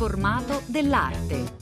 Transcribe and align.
formato 0.00 0.62
dell'arte. 0.64 1.58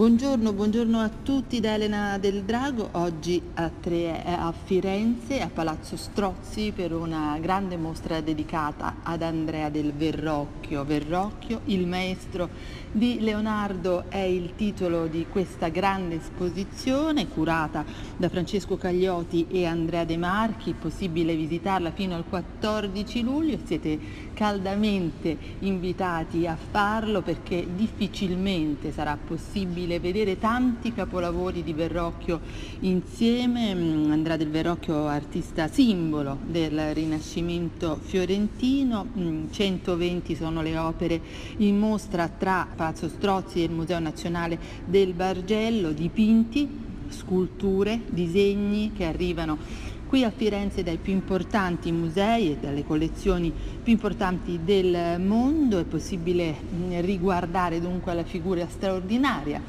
Buongiorno, 0.00 0.52
buongiorno 0.52 0.98
a 0.98 1.08
tutti 1.08 1.60
da 1.60 1.74
Elena 1.74 2.18
del 2.18 2.42
Drago, 2.42 2.88
oggi 2.92 3.40
a, 3.54 3.70
tre, 3.80 4.22
a, 4.24 4.52
Firenze, 4.52 5.40
a 5.40 5.48
Palazzo 5.48 5.96
Strozzi 5.96 6.72
per 6.74 6.92
una 6.92 7.38
grande 7.40 7.78
mostra 7.78 8.20
dedicata 8.20 8.96
ad 9.02 9.22
Andrea 9.22 9.68
del 9.70 9.92
Verrocchio. 9.92 10.84
Verrocchio, 10.84 11.60
il 11.66 11.86
maestro 11.86 12.48
di 12.92 13.20
Leonardo 13.20 14.04
è 14.08 14.18
il 14.18 14.54
titolo 14.56 15.06
di 15.06 15.26
questa 15.30 15.68
grande 15.68 16.16
esposizione 16.16 17.28
curata 17.28 17.84
da 18.16 18.28
Francesco 18.28 18.76
Caglioti 18.76 19.46
e 19.48 19.64
Andrea 19.64 20.04
De 20.04 20.16
Marchi, 20.16 20.74
possibile 20.74 21.36
visitarla 21.36 21.92
fino 21.92 22.16
al 22.16 22.24
14 22.28 23.22
luglio, 23.22 23.58
siete 23.64 24.28
caldamente 24.34 25.36
invitati 25.60 26.46
a 26.46 26.56
farlo 26.56 27.22
perché 27.22 27.66
difficilmente 27.76 28.90
sarà 28.90 29.16
possibile 29.16 30.00
vedere 30.00 30.38
tanti 30.38 30.92
capolavori 30.92 31.62
di 31.62 31.72
Verrocchio 31.72 32.40
insieme. 32.80 33.74
Mm, 33.74 34.10
Andrea 34.10 34.36
del 34.36 34.50
Verrocchio, 34.50 35.06
artista 35.06 35.68
simbolo 35.68 36.38
del 36.44 36.92
Rinascimento 36.94 37.98
fiorentino, 38.00 39.06
120 39.50 40.32
mm, 40.32 40.36
sono 40.36 40.62
le 40.62 40.76
opere 40.76 41.20
in 41.58 41.78
mostra 41.78 42.28
tra 42.28 42.66
Palazzo 42.80 43.10
Strozzi 43.10 43.60
il 43.60 43.70
Museo 43.72 43.98
Nazionale 43.98 44.58
del 44.86 45.12
Bargello, 45.12 45.92
dipinti, 45.92 46.66
sculture, 47.10 48.00
disegni 48.08 48.92
che 48.96 49.04
arrivano 49.04 49.58
qui 50.06 50.24
a 50.24 50.30
Firenze 50.30 50.82
dai 50.82 50.96
più 50.96 51.12
importanti 51.12 51.92
musei 51.92 52.52
e 52.52 52.56
dalle 52.56 52.82
collezioni 52.86 53.52
più 53.82 53.92
importanti 53.92 54.60
del 54.64 55.20
mondo. 55.20 55.78
È 55.78 55.84
possibile 55.84 56.54
mm, 56.54 57.00
riguardare 57.00 57.82
dunque 57.82 58.14
la 58.14 58.24
figura 58.24 58.66
straordinaria 58.66 59.60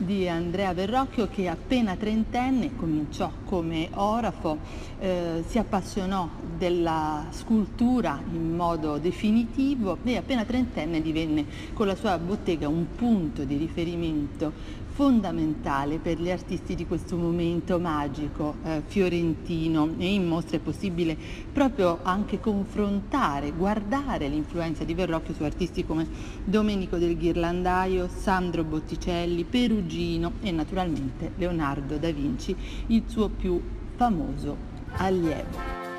di 0.00 0.26
Andrea 0.28 0.72
Verrocchio 0.72 1.28
che 1.28 1.46
appena 1.48 1.94
trentenne 1.94 2.74
cominciò 2.74 3.30
come 3.44 3.88
orafo, 3.92 4.58
eh, 4.98 5.44
si 5.46 5.58
appassionò 5.58 6.28
della 6.56 7.26
scultura 7.30 8.20
in 8.32 8.56
modo 8.56 8.96
definitivo 8.96 9.98
e 10.02 10.16
appena 10.16 10.44
trentenne 10.44 11.02
divenne 11.02 11.44
con 11.74 11.86
la 11.86 11.94
sua 11.94 12.16
bottega 12.18 12.66
un 12.66 12.86
punto 12.96 13.44
di 13.44 13.56
riferimento 13.56 14.78
fondamentale 15.00 15.96
per 15.96 16.20
gli 16.20 16.30
artisti 16.30 16.74
di 16.74 16.86
questo 16.86 17.16
momento 17.16 17.80
magico 17.80 18.56
eh, 18.62 18.82
fiorentino 18.84 19.94
e 19.96 20.12
in 20.12 20.26
mostra 20.26 20.58
è 20.58 20.60
possibile 20.60 21.16
proprio 21.50 22.00
anche 22.02 22.38
confrontare, 22.38 23.52
guardare 23.52 24.28
l'influenza 24.28 24.84
di 24.84 24.92
Verrocchio 24.92 25.32
su 25.32 25.42
artisti 25.42 25.86
come 25.86 26.06
Domenico 26.44 26.98
del 26.98 27.16
Ghirlandaio, 27.16 28.10
Sandro 28.14 28.62
Botticelli, 28.62 29.44
Perugino 29.44 30.32
e 30.42 30.50
naturalmente 30.50 31.32
Leonardo 31.36 31.96
da 31.96 32.10
Vinci, 32.10 32.54
il 32.88 33.04
suo 33.06 33.30
più 33.30 33.58
famoso 33.96 34.54
allievo. 34.96 35.89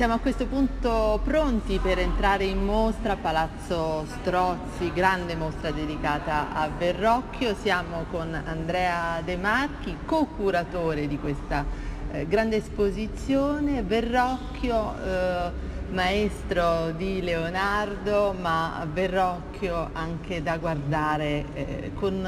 Siamo 0.00 0.14
a 0.14 0.18
questo 0.18 0.46
punto 0.46 1.20
pronti 1.22 1.78
per 1.78 1.98
entrare 1.98 2.44
in 2.44 2.64
mostra 2.64 3.16
Palazzo 3.16 4.06
Strozzi, 4.06 4.90
grande 4.94 5.34
mostra 5.34 5.72
dedicata 5.72 6.54
a 6.54 6.70
Verrocchio. 6.70 7.54
Siamo 7.54 8.06
con 8.10 8.32
Andrea 8.32 9.20
De 9.22 9.36
Marchi, 9.36 9.94
co-curatore 10.06 11.06
di 11.06 11.18
questa 11.18 11.66
eh, 12.12 12.26
grande 12.26 12.56
esposizione. 12.56 13.82
Verrocchio, 13.82 14.94
eh, 15.04 15.50
maestro 15.90 16.92
di 16.92 17.20
Leonardo, 17.20 18.34
ma 18.40 18.88
Verrocchio 18.90 19.90
anche 19.92 20.42
da 20.42 20.56
guardare 20.56 21.44
eh, 21.52 21.92
con 21.92 22.26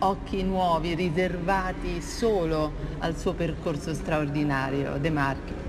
occhi 0.00 0.42
nuovi, 0.42 0.94
riservati 0.94 2.02
solo 2.02 2.72
al 2.98 3.16
suo 3.16 3.32
percorso 3.34 3.94
straordinario. 3.94 4.98
De 4.98 5.10
Marchi. 5.10 5.61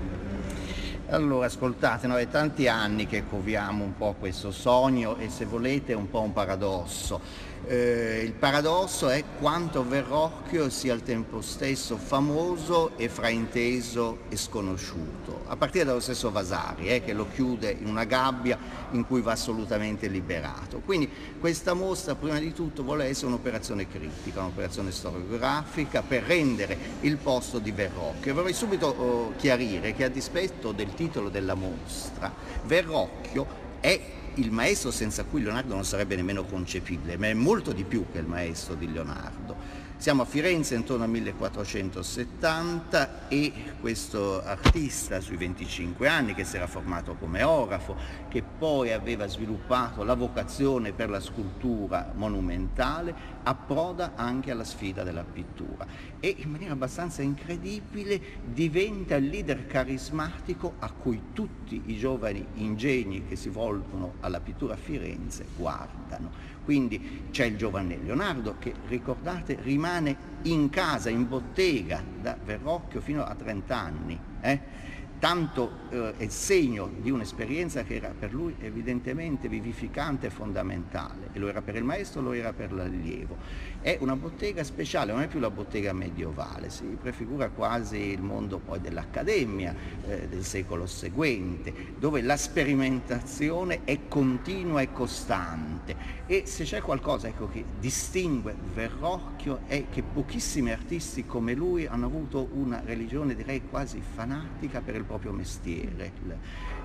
Allora, 1.14 1.46
ascoltate, 1.46 2.08
noi 2.08 2.24
è 2.24 2.28
tanti 2.28 2.66
anni 2.66 3.06
che 3.06 3.22
coviamo 3.28 3.84
un 3.84 3.96
po' 3.96 4.16
questo 4.18 4.50
sogno 4.50 5.16
e 5.16 5.28
se 5.28 5.44
volete 5.44 5.92
un 5.92 6.10
po' 6.10 6.20
un 6.20 6.32
paradosso. 6.32 7.20
Eh, 7.66 8.20
il 8.22 8.32
paradosso 8.32 9.08
è 9.08 9.24
quanto 9.38 9.88
Verrocchio 9.88 10.68
sia 10.68 10.92
al 10.92 11.02
tempo 11.02 11.40
stesso 11.40 11.96
famoso 11.96 12.94
e 12.98 13.08
frainteso 13.08 14.18
e 14.28 14.36
sconosciuto, 14.36 15.44
a 15.46 15.56
partire 15.56 15.86
dallo 15.86 16.00
stesso 16.00 16.30
Vasari 16.30 16.88
eh, 16.88 17.02
che 17.02 17.14
lo 17.14 17.26
chiude 17.32 17.70
in 17.70 17.86
una 17.86 18.04
gabbia 18.04 18.58
in 18.90 19.06
cui 19.06 19.22
va 19.22 19.32
assolutamente 19.32 20.08
liberato. 20.08 20.80
Quindi 20.84 21.08
questa 21.40 21.72
mostra 21.72 22.14
prima 22.14 22.38
di 22.38 22.52
tutto 22.52 22.82
vuole 22.82 23.06
essere 23.06 23.28
un'operazione 23.28 23.88
critica, 23.88 24.40
un'operazione 24.40 24.90
storiografica 24.90 26.02
per 26.02 26.24
rendere 26.24 26.76
il 27.00 27.16
posto 27.16 27.58
di 27.60 27.70
Verrocchio. 27.70 28.34
Vorrei 28.34 28.52
subito 28.52 28.88
oh, 28.88 29.32
chiarire 29.36 29.94
che 29.94 30.04
a 30.04 30.08
dispetto 30.08 30.72
del 30.72 30.92
titolo 30.92 31.30
della 31.30 31.54
mostra, 31.54 32.30
Verrocchio 32.64 33.46
è 33.80 34.22
il 34.36 34.50
maestro 34.50 34.90
senza 34.90 35.24
cui 35.24 35.42
Leonardo 35.42 35.74
non 35.74 35.84
sarebbe 35.84 36.16
nemmeno 36.16 36.44
concepibile, 36.44 37.16
ma 37.16 37.28
è 37.28 37.34
molto 37.34 37.72
di 37.72 37.84
più 37.84 38.06
che 38.10 38.18
il 38.18 38.26
maestro 38.26 38.74
di 38.74 38.90
Leonardo. 38.90 39.56
Siamo 40.04 40.20
a 40.20 40.26
Firenze 40.26 40.74
intorno 40.74 41.04
al 41.04 41.08
1470 41.08 43.28
e 43.28 43.52
questo 43.80 44.44
artista 44.44 45.18
sui 45.20 45.38
25 45.38 46.06
anni 46.06 46.34
che 46.34 46.44
si 46.44 46.56
era 46.56 46.66
formato 46.66 47.14
come 47.14 47.42
orafo, 47.42 47.96
che 48.28 48.42
poi 48.42 48.92
aveva 48.92 49.26
sviluppato 49.26 50.04
la 50.04 50.12
vocazione 50.12 50.92
per 50.92 51.08
la 51.08 51.20
scultura 51.20 52.12
monumentale, 52.14 53.14
approda 53.44 54.12
anche 54.14 54.50
alla 54.50 54.64
sfida 54.64 55.04
della 55.04 55.24
pittura 55.24 55.86
e 56.20 56.36
in 56.36 56.50
maniera 56.50 56.74
abbastanza 56.74 57.22
incredibile 57.22 58.20
diventa 58.44 59.14
il 59.14 59.28
leader 59.28 59.66
carismatico 59.66 60.74
a 60.80 60.90
cui 60.90 61.28
tutti 61.32 61.80
i 61.86 61.96
giovani 61.96 62.46
ingegni 62.56 63.24
che 63.26 63.36
si 63.36 63.48
volgono 63.48 64.16
alla 64.20 64.40
pittura 64.40 64.74
a 64.74 64.76
Firenze 64.76 65.46
guardano. 65.56 66.52
Quindi 66.64 67.26
c'è 67.30 67.44
il 67.44 67.56
giovane 67.56 67.98
Leonardo 68.02 68.56
che, 68.58 68.72
ricordate, 68.88 69.58
rimane 69.60 70.32
in 70.42 70.70
casa, 70.70 71.10
in 71.10 71.28
bottega 71.28 72.02
da 72.20 72.36
Verrocchio 72.42 73.00
fino 73.00 73.22
a 73.22 73.34
30 73.34 73.76
anni. 73.76 74.18
Eh? 74.40 74.92
tanto 75.24 75.70
eh, 75.88 76.14
è 76.18 76.28
segno 76.28 76.90
di 76.98 77.10
un'esperienza 77.10 77.82
che 77.82 77.94
era 77.94 78.12
per 78.18 78.34
lui 78.34 78.54
evidentemente 78.60 79.48
vivificante 79.48 80.26
e 80.26 80.30
fondamentale, 80.30 81.30
e 81.32 81.38
lo 81.38 81.48
era 81.48 81.62
per 81.62 81.76
il 81.76 81.82
maestro, 81.82 82.20
lo 82.20 82.32
era 82.32 82.52
per 82.52 82.72
l'allievo. 82.72 83.38
È 83.84 83.98
una 84.00 84.16
bottega 84.16 84.64
speciale, 84.64 85.12
non 85.12 85.20
è 85.20 85.28
più 85.28 85.38
la 85.40 85.50
bottega 85.50 85.92
medievale, 85.92 86.70
si 86.70 86.84
prefigura 86.98 87.50
quasi 87.50 87.98
il 87.98 88.22
mondo 88.22 88.58
poi 88.58 88.80
dell'accademia 88.80 89.74
eh, 90.08 90.26
del 90.26 90.42
secolo 90.42 90.86
seguente, 90.86 91.92
dove 91.98 92.22
la 92.22 92.38
sperimentazione 92.38 93.80
è 93.84 94.08
continua 94.08 94.80
e 94.80 94.90
costante 94.90 96.22
e 96.24 96.44
se 96.46 96.64
c'è 96.64 96.80
qualcosa 96.80 97.28
ecco, 97.28 97.46
che 97.46 97.62
distingue 97.78 98.56
Verrocchio 98.72 99.60
è 99.66 99.84
che 99.90 100.02
pochissimi 100.02 100.72
artisti 100.72 101.26
come 101.26 101.52
lui 101.52 101.84
hanno 101.84 102.06
avuto 102.06 102.48
una 102.54 102.80
religione 102.82 103.34
direi 103.34 103.68
quasi 103.68 104.00
fanatica 104.00 104.80
per 104.80 104.94
il 104.94 105.04
proprio 105.04 105.32
mestiere. 105.32 106.12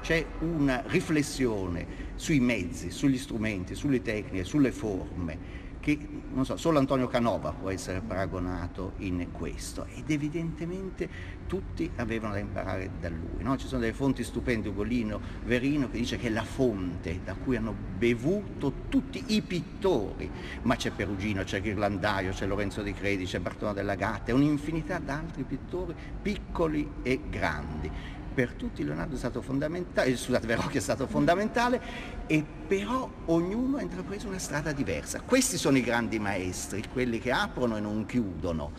C'è 0.02 0.26
una 0.40 0.84
riflessione 0.88 1.88
sui 2.16 2.42
mezzi, 2.42 2.92
sugli 2.92 3.18
strumenti, 3.18 3.74
sulle 3.74 4.02
tecniche, 4.02 4.44
sulle 4.44 4.74
forme 4.74 5.68
che 5.80 5.98
so, 6.42 6.58
solo 6.58 6.78
Antonio 6.80 7.08
Canova 7.08 7.52
può 7.52 7.70
essere 7.70 8.02
paragonato 8.02 8.94
in 8.98 9.32
questo 9.32 9.86
ed 9.96 10.10
evidentemente 10.10 11.38
tutti 11.48 11.90
avevano 11.96 12.34
da 12.34 12.40
imparare 12.40 12.92
da 13.00 13.10
lui. 13.10 13.42
No? 13.42 13.58
Ci 13.58 13.68
sono 13.68 13.82
delle 13.82 13.94
fonti 13.94 14.24
stupende, 14.24 14.70
Ugolino 14.70 15.20
Verino 15.44 15.90
che 15.90 15.98
dice 15.98 16.18
che 16.18 16.28
è 16.28 16.32
la 16.32 16.44
fonte 16.44 17.22
da 17.24 17.34
cui 17.34 17.56
hanno 17.56 17.74
bevuto 17.98 18.74
tutti 18.90 19.24
i 19.28 19.42
pittori, 19.42 20.30
ma 20.64 20.76
c'è 20.76 20.92
Perugino, 20.92 21.44
c'è 21.44 21.62
Ghirlandaio, 21.62 22.32
c'è 22.32 22.46
Lorenzo 22.46 22.82
Di 22.82 22.94
Credi, 22.94 23.26
c'è 23.26 23.40
Bartolo 23.40 23.74
della 23.74 23.96
Gatta 23.96 24.34
un'infinità 24.34 25.00
di 25.00 25.10
altri 25.10 25.44
pittori 25.44 25.96
piccoli 26.22 26.90
e 27.02 27.22
grandi 27.30 28.18
per 28.40 28.54
tutti 28.54 28.86
Leonardo 28.86 29.16
è 29.16 29.18
stato 29.18 29.42
fondamentale, 29.42 30.08
eh, 30.08 30.16
scusate, 30.16 30.48
Verrocchio 30.48 30.80
è 30.80 30.82
stato 30.82 31.08
fondamentale, 31.08 31.82
e 32.26 32.42
però 32.42 33.12
ognuno 33.26 33.76
ha 33.76 33.82
intrapreso 33.82 34.30
una 34.30 34.40
strada 34.40 34.72
diversa. 34.72 35.20
Questi 35.20 35.58
sono 35.58 35.78
i 35.78 35.82
grandi 35.82 36.20
maestri, 36.20 36.86
quelli 36.90 37.20
che 37.20 37.34
aprono 37.34 37.76
e 37.76 37.82
non 37.82 38.06
chiudono. 38.06 38.72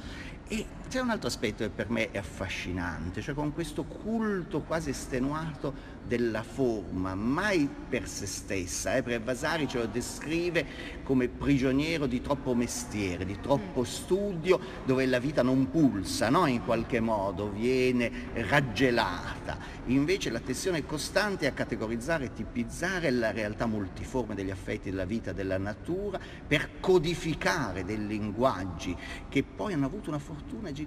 E 0.49 0.65
c'è 0.91 0.99
un 0.99 1.11
altro 1.11 1.29
aspetto 1.29 1.63
che 1.63 1.71
per 1.71 1.89
me 1.89 2.11
è 2.11 2.19
affascinante, 2.19 3.23
cioè 3.23 3.33
con 3.33 3.53
questo 3.53 3.85
culto 3.85 4.63
quasi 4.63 4.91
estenuato 4.91 5.99
della 6.05 6.43
forma, 6.43 7.15
mai 7.15 7.69
per 7.89 8.09
se 8.09 8.27
stessa, 8.27 8.97
eh, 8.97 9.03
perché 9.05 9.23
Vasari 9.23 9.69
ce 9.69 9.79
lo 9.79 9.87
descrive 9.87 10.67
come 11.05 11.29
prigioniero 11.29 12.07
di 12.07 12.21
troppo 12.21 12.53
mestiere, 12.57 13.25
di 13.25 13.39
troppo 13.41 13.83
mm. 13.83 13.85
studio, 13.85 14.61
dove 14.85 15.07
la 15.07 15.21
vita 15.21 15.45
non 15.45 15.71
pulsa, 15.71 16.29
no? 16.29 16.47
in 16.47 16.65
qualche 16.65 16.99
modo, 16.99 17.49
viene 17.49 18.11
raggelata. 18.35 19.59
Invece 19.87 20.31
l'attenzione 20.31 20.85
costante 20.85 21.47
a 21.47 21.53
categorizzare 21.53 22.25
e 22.25 22.33
tipizzare 22.33 23.13
la 23.13 23.31
realtà 23.31 23.67
multiforme 23.67 24.35
degli 24.35 24.51
affetti 24.51 24.91
della 24.91 25.05
vita, 25.05 25.33
della 25.33 25.59
natura, 25.59 26.19
per 26.45 26.81
codificare 26.81 27.85
dei 27.85 28.05
linguaggi 28.05 28.97
che 29.29 29.45
poi 29.45 29.75
hanno 29.75 29.87
avuto 29.87 30.09
una 30.09 30.19
fortuna 30.19 30.73
gigantesca. 30.73 30.80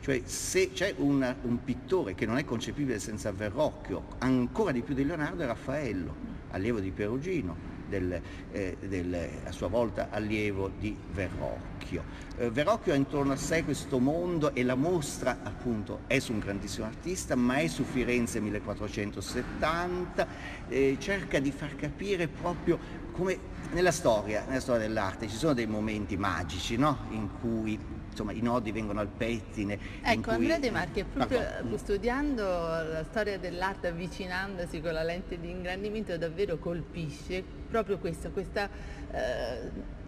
Cioè 0.00 0.22
se 0.24 0.72
c'è 0.72 0.94
una, 0.98 1.34
un 1.42 1.62
pittore 1.62 2.14
che 2.14 2.26
non 2.26 2.38
è 2.38 2.44
concepibile 2.44 2.98
senza 2.98 3.32
Verrocchio, 3.32 4.04
ancora 4.18 4.72
di 4.72 4.82
più 4.82 4.94
di 4.94 5.04
Leonardo 5.04 5.42
è 5.42 5.46
Raffaello, 5.46 6.14
allievo 6.50 6.80
di 6.80 6.90
Perugino, 6.90 7.72
del, 7.92 8.20
eh, 8.52 8.76
del, 8.80 9.28
a 9.44 9.52
sua 9.52 9.68
volta 9.68 10.08
allievo 10.10 10.70
di 10.78 10.96
Verrocchio. 11.12 12.02
Eh, 12.38 12.50
Verrocchio 12.50 12.92
ha 12.94 12.96
intorno 12.96 13.32
a 13.32 13.36
sé 13.36 13.64
questo 13.64 13.98
mondo 13.98 14.54
e 14.54 14.62
la 14.62 14.74
mostra 14.74 15.40
appunto 15.42 16.00
è 16.06 16.18
su 16.18 16.32
un 16.32 16.38
grandissimo 16.38 16.86
artista, 16.86 17.34
ma 17.34 17.56
è 17.56 17.66
su 17.66 17.84
Firenze 17.84 18.40
1470, 18.40 20.26
eh, 20.68 20.96
cerca 20.98 21.38
di 21.38 21.50
far 21.50 21.76
capire 21.76 22.28
proprio 22.28 22.78
come 23.12 23.50
nella 23.72 23.92
storia, 23.92 24.44
nella 24.46 24.60
storia 24.60 24.86
dell'arte 24.86 25.28
ci 25.28 25.36
sono 25.36 25.52
dei 25.52 25.66
momenti 25.66 26.16
magici 26.16 26.76
no? 26.76 27.06
in 27.10 27.28
cui 27.40 27.78
insomma, 28.12 28.32
i 28.32 28.40
nodi 28.40 28.70
vengono 28.72 29.00
al 29.00 29.08
pettine. 29.08 29.78
Ecco, 30.02 30.20
cui... 30.20 30.32
Andrea 30.34 30.58
De 30.58 30.70
Marchi, 30.70 31.04
proprio 31.04 31.38
Marco. 31.40 31.76
studiando 31.78 32.44
la 32.44 33.04
storia 33.08 33.38
dell'arte, 33.38 33.88
avvicinandosi 33.88 34.80
con 34.80 34.92
la 34.92 35.02
lente 35.02 35.40
di 35.40 35.50
ingrandimento, 35.50 36.16
davvero 36.16 36.58
colpisce 36.58 37.42
proprio 37.68 37.98
questo, 37.98 38.30
questa 38.30 38.68
eh, 39.10 40.00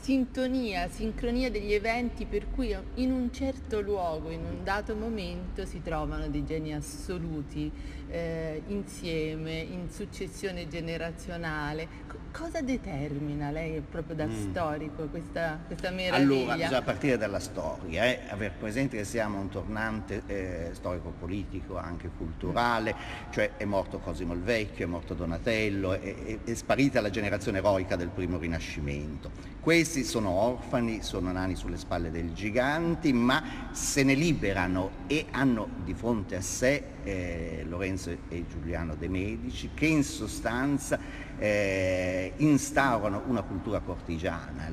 sintonia, 0.00 0.88
sincronia 0.88 1.50
degli 1.50 1.72
eventi 1.72 2.24
per 2.26 2.50
cui 2.50 2.76
in 2.94 3.12
un 3.12 3.32
certo 3.32 3.80
luogo, 3.80 4.30
in 4.30 4.44
un 4.44 4.64
dato 4.64 4.94
momento 4.94 5.64
si 5.64 5.80
trovano 5.82 6.28
dei 6.28 6.44
geni 6.44 6.74
assoluti 6.74 7.70
eh, 8.08 8.62
insieme, 8.66 9.58
in 9.58 9.90
successione 9.90 10.68
generazionale. 10.68 11.88
C- 12.06 12.16
cosa 12.32 12.60
determina 12.60 13.50
lei 13.50 13.80
proprio 13.80 14.16
da 14.16 14.26
mm. 14.26 14.50
storico 14.50 15.04
questa, 15.06 15.58
questa 15.66 15.90
meraviglia? 15.90 16.42
Allora, 16.42 16.54
bisogna 16.56 16.82
partire 16.82 17.16
dalla 17.16 17.40
storia, 17.40 18.04
eh? 18.04 18.20
aver 18.28 18.52
presente 18.52 18.96
che 18.96 19.04
siamo 19.04 19.38
un 19.38 19.48
tornante 19.48 20.22
eh, 20.26 20.70
storico-politico, 20.72 21.78
anche 21.78 22.10
culturale, 22.16 22.94
cioè 23.30 23.52
è 23.56 23.64
morto 23.64 23.98
Cosimo 23.98 24.34
il 24.34 24.40
Vecchio, 24.40 24.84
è 24.84 24.88
morto 24.88 25.14
Donatello, 25.14 25.92
è, 25.92 26.00
è, 26.00 26.38
è 26.44 26.54
sparita 26.54 27.00
la 27.00 27.10
generazione 27.10 27.58
eroica 27.58 27.96
del 27.96 28.08
primo 28.08 28.38
Rinascimento. 28.38 29.52
Questi 29.82 30.04
sono 30.04 30.30
orfani, 30.30 31.02
sono 31.02 31.32
nani 31.32 31.56
sulle 31.56 31.76
spalle 31.76 32.12
dei 32.12 32.32
giganti, 32.32 33.12
ma 33.12 33.42
se 33.72 34.04
ne 34.04 34.14
liberano 34.14 34.90
e 35.08 35.26
hanno 35.32 35.70
di 35.82 35.92
fronte 35.92 36.36
a 36.36 36.40
sé 36.40 36.84
eh, 37.02 37.64
Lorenzo 37.68 38.16
e 38.28 38.44
Giuliano 38.48 38.94
de' 38.94 39.08
Medici, 39.08 39.70
che 39.74 39.86
in 39.86 40.04
sostanza 40.04 41.00
eh, 41.36 42.32
instaurano 42.36 43.24
una 43.26 43.42
cultura 43.42 43.80
cortigiana. 43.80 44.70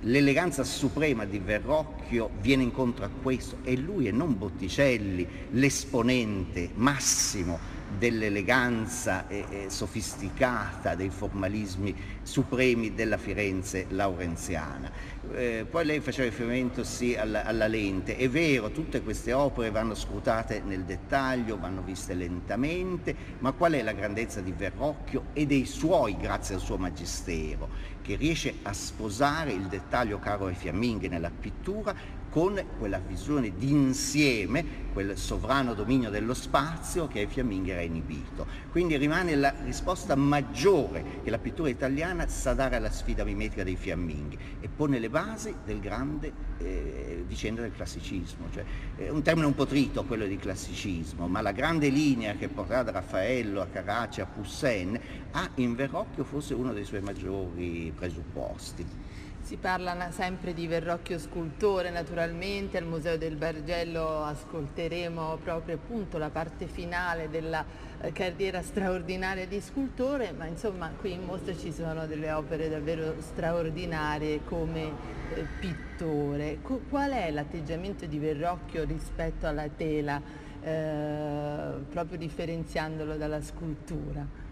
L'eleganza 0.00 0.64
suprema 0.64 1.24
di 1.24 1.38
Verrocchio 1.38 2.28
viene 2.42 2.62
incontro 2.62 3.06
a 3.06 3.10
questo 3.22 3.60
e 3.62 3.74
lui 3.78 4.06
e 4.06 4.12
non 4.12 4.36
Botticelli, 4.36 5.26
l'esponente 5.52 6.72
massimo 6.74 7.75
dell'eleganza 7.98 9.28
e, 9.28 9.66
sofisticata 9.68 10.94
dei 10.94 11.10
formalismi 11.10 11.94
supremi 12.22 12.94
della 12.94 13.16
Firenze 13.16 13.86
laurenziana. 13.88 14.90
Eh, 15.32 15.66
poi 15.68 15.84
lei 15.84 16.00
faceva 16.00 16.28
riferimento 16.28 16.84
sì 16.84 17.16
alla, 17.16 17.44
alla, 17.44 17.66
lente, 17.66 18.16
è 18.16 18.28
vero, 18.28 18.70
tutte 18.70 19.02
queste 19.02 19.32
opere 19.32 19.70
vanno 19.70 19.94
scrutate 19.94 20.62
nel 20.64 20.84
dettaglio, 20.84 21.58
vanno 21.58 21.82
viste 21.82 22.14
lentamente, 22.14 23.14
ma 23.38 23.52
qual 23.52 23.72
è 23.72 23.82
la 23.82 23.92
grandezza 23.92 24.40
di 24.40 24.52
Verrocchio 24.52 25.26
e 25.32 25.46
dei 25.46 25.64
suoi 25.64 26.16
grazie 26.16 26.56
al 26.56 26.60
suo 26.60 26.76
magistero, 26.76 27.68
che 28.02 28.16
riesce 28.16 28.54
a 28.62 28.72
sposare 28.72 29.52
il 29.52 29.66
dettaglio 29.66 30.18
caro 30.18 30.46
ai 30.46 30.54
fiamminghi 30.54 31.08
nella 31.08 31.30
pittura 31.30 31.94
con 32.36 32.62
quella 32.78 32.98
visione 32.98 33.56
di 33.56 33.70
insieme, 33.70 34.62
quel 34.92 35.16
sovrano 35.16 35.72
dominio 35.72 36.10
dello 36.10 36.34
spazio 36.34 37.08
che 37.08 37.20
ai 37.20 37.28
fiamminghi 37.28 37.70
era 37.70 37.80
inibito. 37.80 38.46
Quindi 38.70 38.98
rimane 38.98 39.34
la 39.36 39.54
risposta 39.64 40.14
maggiore 40.16 41.22
che 41.24 41.30
la 41.30 41.38
pittura 41.38 41.70
italiana 41.70 42.28
sa 42.28 42.52
dare 42.52 42.76
alla 42.76 42.90
sfida 42.90 43.24
mimetica 43.24 43.64
dei 43.64 43.76
fiamminghi 43.76 44.38
e 44.60 44.68
pone 44.68 44.98
le 44.98 45.08
basi 45.08 45.54
del 45.64 45.80
grande 45.80 46.30
eh, 46.58 47.24
vicenda 47.26 47.62
del 47.62 47.72
classicismo. 47.72 48.48
Cioè, 48.52 48.64
è 48.96 49.08
un 49.08 49.22
termine 49.22 49.46
un 49.46 49.54
po' 49.54 49.64
trito 49.64 50.04
quello 50.04 50.26
di 50.26 50.36
classicismo, 50.36 51.26
ma 51.28 51.40
la 51.40 51.52
grande 51.52 51.88
linea 51.88 52.34
che 52.34 52.48
porterà 52.48 52.82
da 52.82 52.90
Raffaello 52.90 53.62
a 53.62 53.66
Caracci 53.66 54.20
a 54.20 54.26
Poussin 54.26 55.00
ha 55.30 55.48
in 55.54 55.74
Verrocchio 55.74 56.22
forse 56.24 56.52
uno 56.52 56.74
dei 56.74 56.84
suoi 56.84 57.00
maggiori 57.00 57.90
presupposti. 57.96 59.05
Si 59.46 59.58
parla 59.58 60.10
sempre 60.10 60.52
di 60.52 60.66
Verrocchio 60.66 61.20
scultore 61.20 61.90
naturalmente, 61.90 62.78
al 62.78 62.84
Museo 62.84 63.16
del 63.16 63.36
Bargello 63.36 64.24
ascolteremo 64.24 65.38
proprio 65.40 65.76
appunto 65.76 66.18
la 66.18 66.30
parte 66.30 66.66
finale 66.66 67.30
della 67.30 67.64
eh, 68.00 68.10
carriera 68.10 68.60
straordinaria 68.60 69.46
di 69.46 69.60
scultore, 69.60 70.32
ma 70.32 70.46
insomma 70.46 70.90
qui 70.98 71.12
in 71.12 71.22
mostra 71.22 71.56
ci 71.56 71.72
sono 71.72 72.08
delle 72.08 72.32
opere 72.32 72.68
davvero 72.68 73.20
straordinarie 73.20 74.40
come 74.44 74.90
eh, 75.36 75.46
pittore. 75.60 76.58
qual 76.88 77.12
è 77.12 77.30
l'atteggiamento 77.30 78.04
di 78.06 78.18
Verrocchio 78.18 78.82
rispetto 78.82 79.46
alla 79.46 79.68
tela, 79.68 80.20
eh, 80.60 81.70
proprio 81.88 82.18
differenziandolo 82.18 83.16
dalla 83.16 83.40
scultura? 83.40 84.45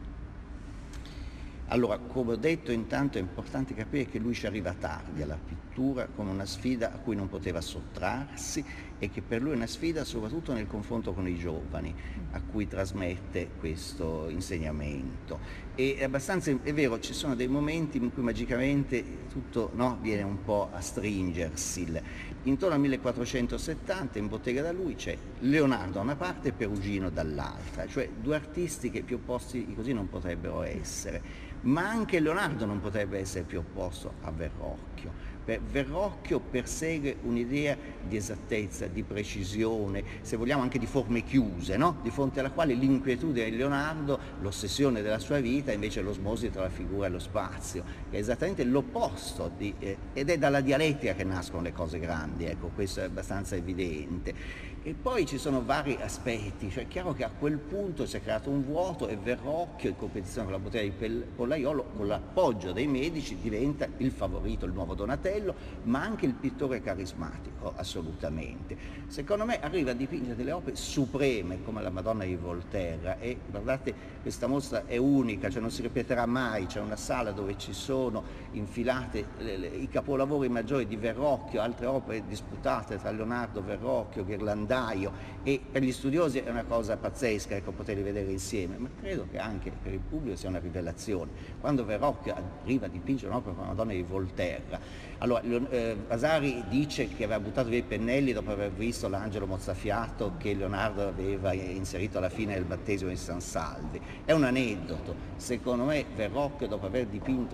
Allora, 1.75 1.99
come 1.99 2.35
ho 2.35 2.37
detto, 2.37 2.71
intanto 2.71 3.19
è 3.19 3.21
importante 3.21 3.75
capire 3.75 4.07
che 4.07 4.21
lui 4.21 4.33
ci 4.33 4.47
arriva 4.47 4.73
tardi 4.75 5.23
alla 5.23 5.37
pittura 5.37 6.07
come 6.07 6.31
una 6.31 6.47
sfida 6.47 6.93
a 6.93 6.99
cui 6.99 7.17
non 7.17 7.29
poteva 7.29 7.61
sottrarsi 7.61 8.65
e 8.97 9.11
che 9.11 9.23
per 9.23 9.43
lui 9.43 9.55
è 9.55 9.57
una 9.57 9.67
sfida 9.67 10.05
soprattutto 10.05 10.53
nel 10.53 10.69
confronto 10.69 11.13
con 11.13 11.27
i 11.27 11.37
giovani 11.37 11.93
a 12.31 12.41
cui 12.41 12.69
trasmette 12.69 13.51
questo 13.59 14.29
insegnamento. 14.29 15.41
E 15.75 15.97
è 15.99 16.05
abbastanza, 16.05 16.57
è 16.63 16.73
vero, 16.73 17.01
ci 17.01 17.13
sono 17.13 17.35
dei 17.35 17.49
momenti 17.49 17.99
in 17.99 18.13
cui 18.13 18.23
magicamente 18.23 19.27
tutto 19.33 19.73
no, 19.75 19.99
viene 20.01 20.23
un 20.23 20.45
po' 20.45 20.69
a 20.73 20.81
stringersi. 20.81 22.01
Intorno 22.45 22.75
al 22.77 22.81
1470 22.83 24.19
in 24.21 24.29
bottega 24.29 24.63
da 24.63 24.71
lui 24.71 24.95
c'è 24.95 25.17
Leonardo 25.41 25.95
da 25.95 26.01
una 26.01 26.15
parte 26.15 26.51
e 26.51 26.53
Perugino 26.53 27.11
dall'altra, 27.11 27.89
cioè 27.89 28.09
due 28.21 28.37
artisti 28.37 28.91
che 28.91 29.03
più 29.03 29.17
opposti 29.17 29.75
così 29.75 29.93
non 29.93 30.09
potrebbero 30.09 30.63
essere 30.63 31.44
ma 31.65 31.89
anche 31.89 32.21
Leonardo 32.21 32.67
non 32.67 32.81
potrebbe 32.81 33.19
essere 33.19 33.45
più 33.45 33.59
opposto 33.59 34.15
a 34.23 34.31
Verrocchio. 34.31 35.33
Verrocchio 35.45 36.41
persegue 36.41 37.17
un'idea 37.23 37.77
di 38.09 38.17
esattezza, 38.17 38.87
di 38.87 39.03
precisione, 39.03 40.03
se 40.23 40.37
vogliamo 40.39 40.63
anche 40.63 40.79
di 40.79 40.87
forme 40.87 41.23
chiuse, 41.23 41.77
no? 41.77 41.99
di 42.03 42.11
fronte 42.11 42.41
alla 42.41 42.51
quale 42.51 42.73
l'inquietudine 42.73 43.51
di 43.51 43.57
Leonardo, 43.57 44.19
l'ossessione 44.41 45.03
della 45.03 45.19
sua 45.19 45.41
vita, 45.41 45.71
invece 45.71 46.01
l'osmosi 46.01 46.51
tra 46.51 46.63
la 46.63 46.71
figura 46.71 47.09
e 47.09 47.11
lo 47.11 47.19
spazio, 47.19 47.85
è 48.09 48.17
esattamente 48.17 48.65
l'opposto, 48.65 49.51
di, 49.55 49.75
eh, 49.79 49.99
ed 50.15 50.31
è 50.31 50.39
dalla 50.39 50.63
dialettica 50.63 51.15
che 51.15 51.25
nascono 51.25 51.61
le 51.61 51.73
cose 51.73 51.99
grandi, 51.99 52.47
ecco, 52.47 52.71
questo 52.75 53.01
è 53.01 53.05
abbastanza 53.05 53.55
evidente. 53.55 54.73
E 54.87 54.93
poi 54.93 55.25
ci 55.25 55.39
sono 55.39 55.65
vari 55.65 55.97
aspetti, 55.99 56.69
cioè 56.69 56.83
è 56.83 56.89
chiaro 56.89 57.15
che 57.15 57.25
a 57.25 57.31
quel 57.31 57.57
punto 57.57 58.05
si 58.05 58.19
è 58.19 58.23
creato 58.23 58.51
un 58.51 58.63
vuoto 58.63 59.09
e 59.09 59.17
Verrocchio 59.17 59.89
in 59.89 59.97
competizione 59.97 60.45
con 60.45 60.53
la 60.53 60.63
bottega 60.63 60.83
di 60.83 61.25
Pollaiolo 61.35 61.85
con 61.97 62.07
l'appoggio 62.07 62.71
dei 62.73 62.87
medici 62.87 63.39
diventa 63.41 63.89
il 63.97 64.11
favorito, 64.11 64.67
il 64.67 64.75
nuovo 64.75 64.93
Donatello, 64.93 65.55
ma 65.85 66.03
anche 66.03 66.27
il 66.27 66.35
pittore 66.35 66.83
carismatico 66.83 67.73
assolutamente. 67.77 68.77
Secondo 69.07 69.47
me 69.47 69.59
arriva 69.59 69.93
a 69.93 69.95
dipingere 69.95 70.37
delle 70.37 70.53
opere 70.53 70.77
supreme 70.77 71.63
come 71.65 71.81
la 71.81 71.89
Madonna 71.89 72.25
di 72.25 72.37
Volterra 72.37 73.19
e 73.19 73.39
guardate 73.49 73.95
questa 74.21 74.47
mostra 74.47 74.85
è 74.85 74.99
unica, 74.99 75.49
cioè 75.49 75.63
non 75.63 75.71
si 75.71 75.81
ripeterà 75.81 76.27
mai, 76.27 76.67
c'è 76.67 76.81
una 76.81 76.97
sala 76.97 77.31
dove 77.31 77.57
ci 77.57 77.73
sono 77.73 78.23
infilate 78.51 79.29
le, 79.39 79.57
le, 79.57 79.67
i 79.69 79.89
capolavori 79.89 80.51
maggiori 80.51 80.87
di 80.87 80.97
Verrocchio, 80.97 81.63
altre 81.63 81.87
opere 81.87 82.23
disputate 82.27 82.99
tra 82.99 83.11
Leonardo, 83.11 83.63
Verrocchio, 83.63 84.27
Ghirlandaio, 84.27 84.73
lapidario 84.75 85.13
e 85.43 85.61
per 85.71 85.83
gli 85.83 85.93
studiosi 85.93 86.39
è 86.39 86.51
una 86.51 86.65
cosa 86.65 86.97
pazzesca 86.97 87.55
ecco, 87.55 87.71
poterli 87.73 88.03
vedere 88.03 88.31
insieme, 88.31 88.79
ma 88.79 88.89
credo 88.99 89.27
che 89.31 89.39
anche 89.39 89.71
per 89.71 89.93
il 89.93 90.01
pubblico 90.01 90.37
sia 90.37 90.49
una 90.49 90.59
rivelazione. 90.59 91.31
Quando 91.61 91.85
Verrocchio 91.85 92.35
arriva 92.63 92.87
a 92.87 92.89
dipingere 92.89 93.31
un'opera 93.31 93.55
con 93.55 93.65
una 93.65 93.75
donna 93.75 93.93
di 93.93 94.03
Volterra, 94.03 94.81
allora 95.25 95.41
eh, 95.71 95.97
Vasari 96.07 96.65
dice 96.69 97.09
che 97.09 97.25
aveva 97.25 97.41
buttato 97.41 97.71
via 97.71 97.79
i 97.79 97.83
pennelli 97.83 98.35
dopo 98.35 98.51
aver 98.51 98.71
visto 98.71 99.09
l'angelo 99.09 99.47
mozzafiato 99.47 100.35
che 100.37 100.53
Leonardo 100.53 101.09
aveva 101.09 101.55
inserito 101.55 102.19
alla 102.19 102.29
fine 102.29 102.53
del 102.53 102.65
battesimo 102.65 103.09
di 103.09 103.17
San 103.17 103.41
Salvi. 103.41 103.99
È 104.25 104.33
un 104.33 104.45
aneddoto, 104.45 105.15
secondo 105.37 105.85
me 105.85 106.05
Verrocchio 106.15 106.69
dopo 106.69 106.85
aver 106.85 107.09
un, 107.11 107.47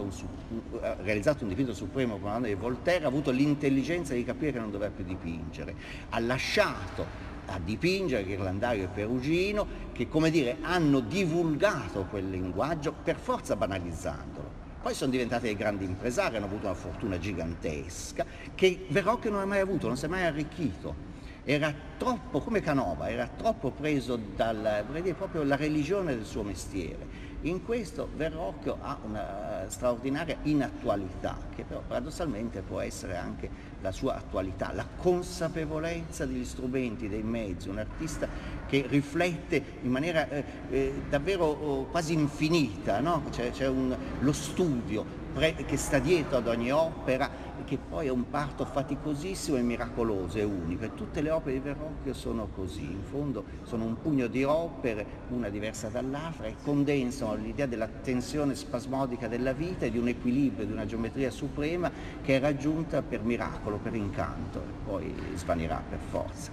eh, 0.82 0.96
realizzato 1.02 1.44
un 1.44 1.48
dipinto 1.50 1.72
supremo 1.72 2.18
con 2.18 2.32
donna 2.32 2.46
di 2.48 2.54
Volterra 2.54 3.04
ha 3.04 3.08
avuto 3.08 3.30
l'intelligenza 3.30 4.14
di 4.14 4.24
capire 4.24 4.52
che 4.52 4.58
non 4.58 4.72
doveva 4.72 4.90
più 4.90 5.04
dipingere, 5.04 5.74
ha 6.08 6.18
lasciato 6.18 7.28
a 7.46 7.60
dipingere, 7.62 8.24
Ghirlandario 8.24 8.84
e 8.84 8.88
Perugino, 8.88 9.66
che 9.92 10.08
come 10.08 10.30
dire 10.30 10.56
hanno 10.62 10.98
divulgato 10.98 12.06
quel 12.10 12.28
linguaggio 12.28 12.92
per 12.92 13.16
forza 13.16 13.54
banalizzandolo. 13.54 14.69
Poi 14.82 14.94
sono 14.94 15.10
diventati 15.10 15.44
dei 15.44 15.56
grandi 15.56 15.84
impresari, 15.84 16.36
hanno 16.36 16.46
avuto 16.46 16.64
una 16.64 16.74
fortuna 16.74 17.18
gigantesca 17.18 18.24
che 18.54 18.86
Verrocchio 18.88 19.30
non 19.30 19.40
ha 19.40 19.44
mai 19.44 19.60
avuto, 19.60 19.86
non 19.86 19.98
si 19.98 20.06
è 20.06 20.08
mai 20.08 20.24
arricchito. 20.24 21.08
Era 21.44 21.74
troppo, 21.98 22.40
come 22.40 22.60
Canova, 22.60 23.10
era 23.10 23.28
troppo 23.28 23.70
preso 23.70 24.16
dalla, 24.16 24.82
proprio 25.16 25.42
la 25.42 25.56
religione 25.56 26.14
del 26.14 26.24
suo 26.24 26.42
mestiere 26.42 27.29
in 27.42 27.64
questo 27.64 28.08
Verrocchio 28.16 28.76
ha 28.80 28.98
una 29.02 29.64
eh, 29.64 29.70
straordinaria 29.70 30.36
inattualità, 30.42 31.36
che 31.54 31.64
però 31.64 31.82
paradossalmente 31.86 32.60
può 32.60 32.80
essere 32.80 33.16
anche 33.16 33.48
la 33.80 33.92
sua 33.92 34.16
attualità, 34.16 34.72
la 34.74 34.86
consapevolezza 34.96 36.26
degli 36.26 36.44
strumenti, 36.44 37.08
dei 37.08 37.22
mezzi, 37.22 37.68
un 37.68 37.78
artista 37.78 38.28
che 38.66 38.84
riflette 38.86 39.62
in 39.82 39.90
maniera 39.90 40.28
eh, 40.28 40.44
eh, 40.70 41.02
davvero 41.08 41.44
oh, 41.44 41.84
quasi 41.84 42.12
infinita, 42.12 43.00
no? 43.00 43.24
c'è, 43.30 43.50
c'è 43.50 43.68
un, 43.68 43.96
lo 44.20 44.32
studio 44.32 45.18
che 45.32 45.76
sta 45.76 46.00
dietro 46.00 46.38
ad 46.38 46.48
ogni 46.48 46.72
opera 46.72 47.30
che 47.70 47.78
poi 47.78 48.08
è 48.08 48.10
un 48.10 48.28
parto 48.28 48.64
faticosissimo 48.64 49.56
e 49.56 49.62
miracoloso 49.62 50.38
e 50.38 50.42
unico 50.42 50.82
e 50.82 50.94
tutte 50.96 51.20
le 51.20 51.30
opere 51.30 51.52
di 51.52 51.60
Verrocchio 51.60 52.12
sono 52.12 52.48
così, 52.52 52.82
in 52.82 53.04
fondo 53.08 53.44
sono 53.62 53.84
un 53.84 53.96
pugno 54.02 54.26
di 54.26 54.42
opere, 54.42 55.06
una 55.28 55.48
diversa 55.50 55.86
dall'altra 55.86 56.46
e 56.46 56.56
condensano 56.64 57.36
l'idea 57.36 57.66
della 57.66 57.86
tensione 57.86 58.56
spasmodica 58.56 59.28
della 59.28 59.52
vita 59.52 59.86
e 59.86 59.92
di 59.92 59.98
un 59.98 60.08
equilibrio, 60.08 60.66
di 60.66 60.72
una 60.72 60.84
geometria 60.84 61.30
suprema 61.30 61.88
che 62.24 62.38
è 62.38 62.40
raggiunta 62.40 63.02
per 63.02 63.22
miracolo, 63.22 63.76
per 63.76 63.94
incanto 63.94 64.58
e 64.58 64.84
poi 64.84 65.14
svanirà 65.36 65.80
per 65.88 66.00
forza. 66.10 66.50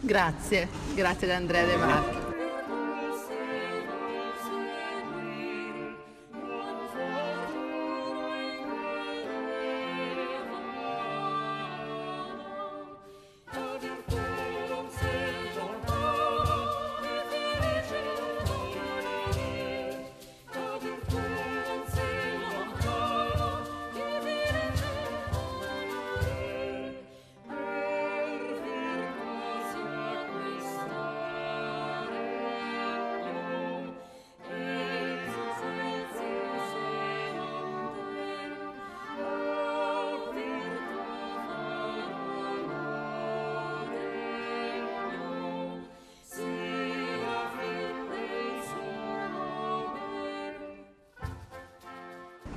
Grazie, 0.00 0.66
grazie 0.96 1.28
ad 1.28 1.40
Andrea 1.40 1.64
De 1.64 1.76
Marchi. 1.76 2.29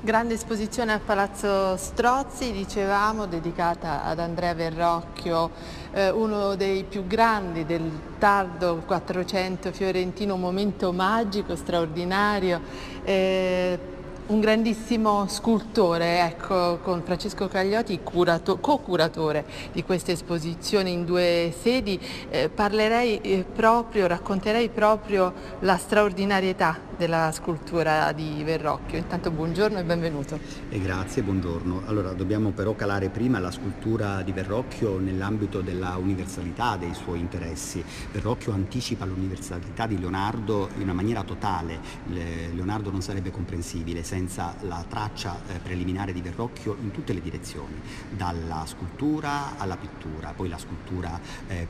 Grande 0.04 0.34
esposizione 0.34 0.92
al 0.92 1.00
Palazzo 1.00 1.78
Strozzi, 1.78 2.52
dicevamo, 2.52 3.26
dedicata 3.26 4.04
ad 4.04 4.20
Andrea 4.20 4.54
Verrocchio, 4.54 5.50
eh, 5.94 6.10
uno 6.10 6.56
dei 6.56 6.84
più 6.84 7.08
grandi 7.08 7.66
del 7.66 7.90
tardo 8.20 8.84
400 8.86 9.72
fiorentino, 9.72 10.34
un 10.34 10.42
momento 10.42 10.92
magico, 10.92 11.56
straordinario. 11.56 12.60
Eh, 13.06 13.80
un 14.26 14.40
grandissimo 14.40 15.28
scultore, 15.28 16.20
ecco, 16.20 16.80
con 16.82 17.02
Francesco 17.04 17.48
Cagliotti, 17.48 18.00
co-curatore 18.04 19.46
di 19.72 19.84
questa 19.84 20.12
esposizione 20.12 20.90
in 20.90 21.04
due 21.04 21.54
sedi, 21.58 22.00
eh, 22.30 22.50
parlerei 22.50 23.20
eh, 23.22 23.46
proprio, 23.54 24.08
racconterei 24.08 24.70
proprio 24.70 25.34
la 25.60 25.78
straordinarietà 25.78 26.92
della 27.04 27.34
scultura 27.34 28.14
di 28.14 28.42
Verrocchio. 28.46 28.98
Intanto 28.98 29.30
buongiorno 29.30 29.78
e 29.78 29.84
benvenuto. 29.84 30.40
E 30.70 30.80
grazie, 30.80 31.22
buongiorno. 31.22 31.82
Allora 31.86 32.14
dobbiamo 32.14 32.52
però 32.52 32.76
calare 32.76 33.10
prima 33.10 33.40
la 33.40 33.52
scultura 33.52 34.22
di 34.22 34.32
Verrocchio 34.32 35.00
nell'ambito 35.00 35.60
della 35.60 35.98
universalità 35.98 36.78
dei 36.78 36.94
suoi 36.94 37.20
interessi. 37.20 37.84
Verrocchio 38.10 38.54
anticipa 38.54 39.04
l'universalità 39.04 39.86
di 39.86 40.00
Leonardo 40.00 40.70
in 40.76 40.84
una 40.84 40.94
maniera 40.94 41.24
totale. 41.24 41.80
Leonardo 42.08 42.90
non 42.90 43.02
sarebbe 43.02 43.32
comprensibile 43.32 44.02
senza 44.04 44.56
la 44.62 44.86
traccia 44.88 45.42
eh, 45.48 45.60
preliminare 45.60 46.14
di 46.14 46.22
Verrocchio 46.22 46.78
in 46.82 46.92
tutte 46.92 47.12
le 47.12 47.20
direzioni, 47.20 47.82
dalla 48.12 48.64
scultura 48.66 49.58
alla 49.58 49.76
pittura, 49.76 50.32
poi 50.34 50.48
la 50.48 50.58
scultura 50.58 51.20
eh, 51.48 51.68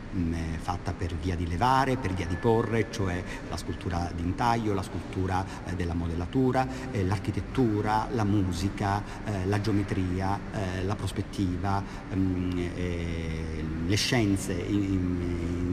fatta 0.60 0.94
per 0.94 1.16
via 1.16 1.36
di 1.36 1.48
levare, 1.48 1.98
per 1.98 2.14
via 2.14 2.28
di 2.28 2.36
porre, 2.36 2.92
cioè 2.92 3.24
la 3.50 3.58
scultura 3.58 4.12
d'intaglio, 4.14 4.76
la 4.76 4.84
scultura 4.84 5.22
eh, 5.30 5.76
della 5.76 5.94
modellatura, 5.94 6.68
eh, 6.92 7.04
l'architettura, 7.06 8.08
la 8.12 8.24
musica, 8.24 9.02
eh, 9.26 9.46
la 9.46 9.62
geometria, 9.62 10.40
la 10.86 10.96
prospettiva, 10.96 11.82
mh, 12.14 13.88
le 13.88 13.96
scienze 13.96 14.54
in, 14.54 14.82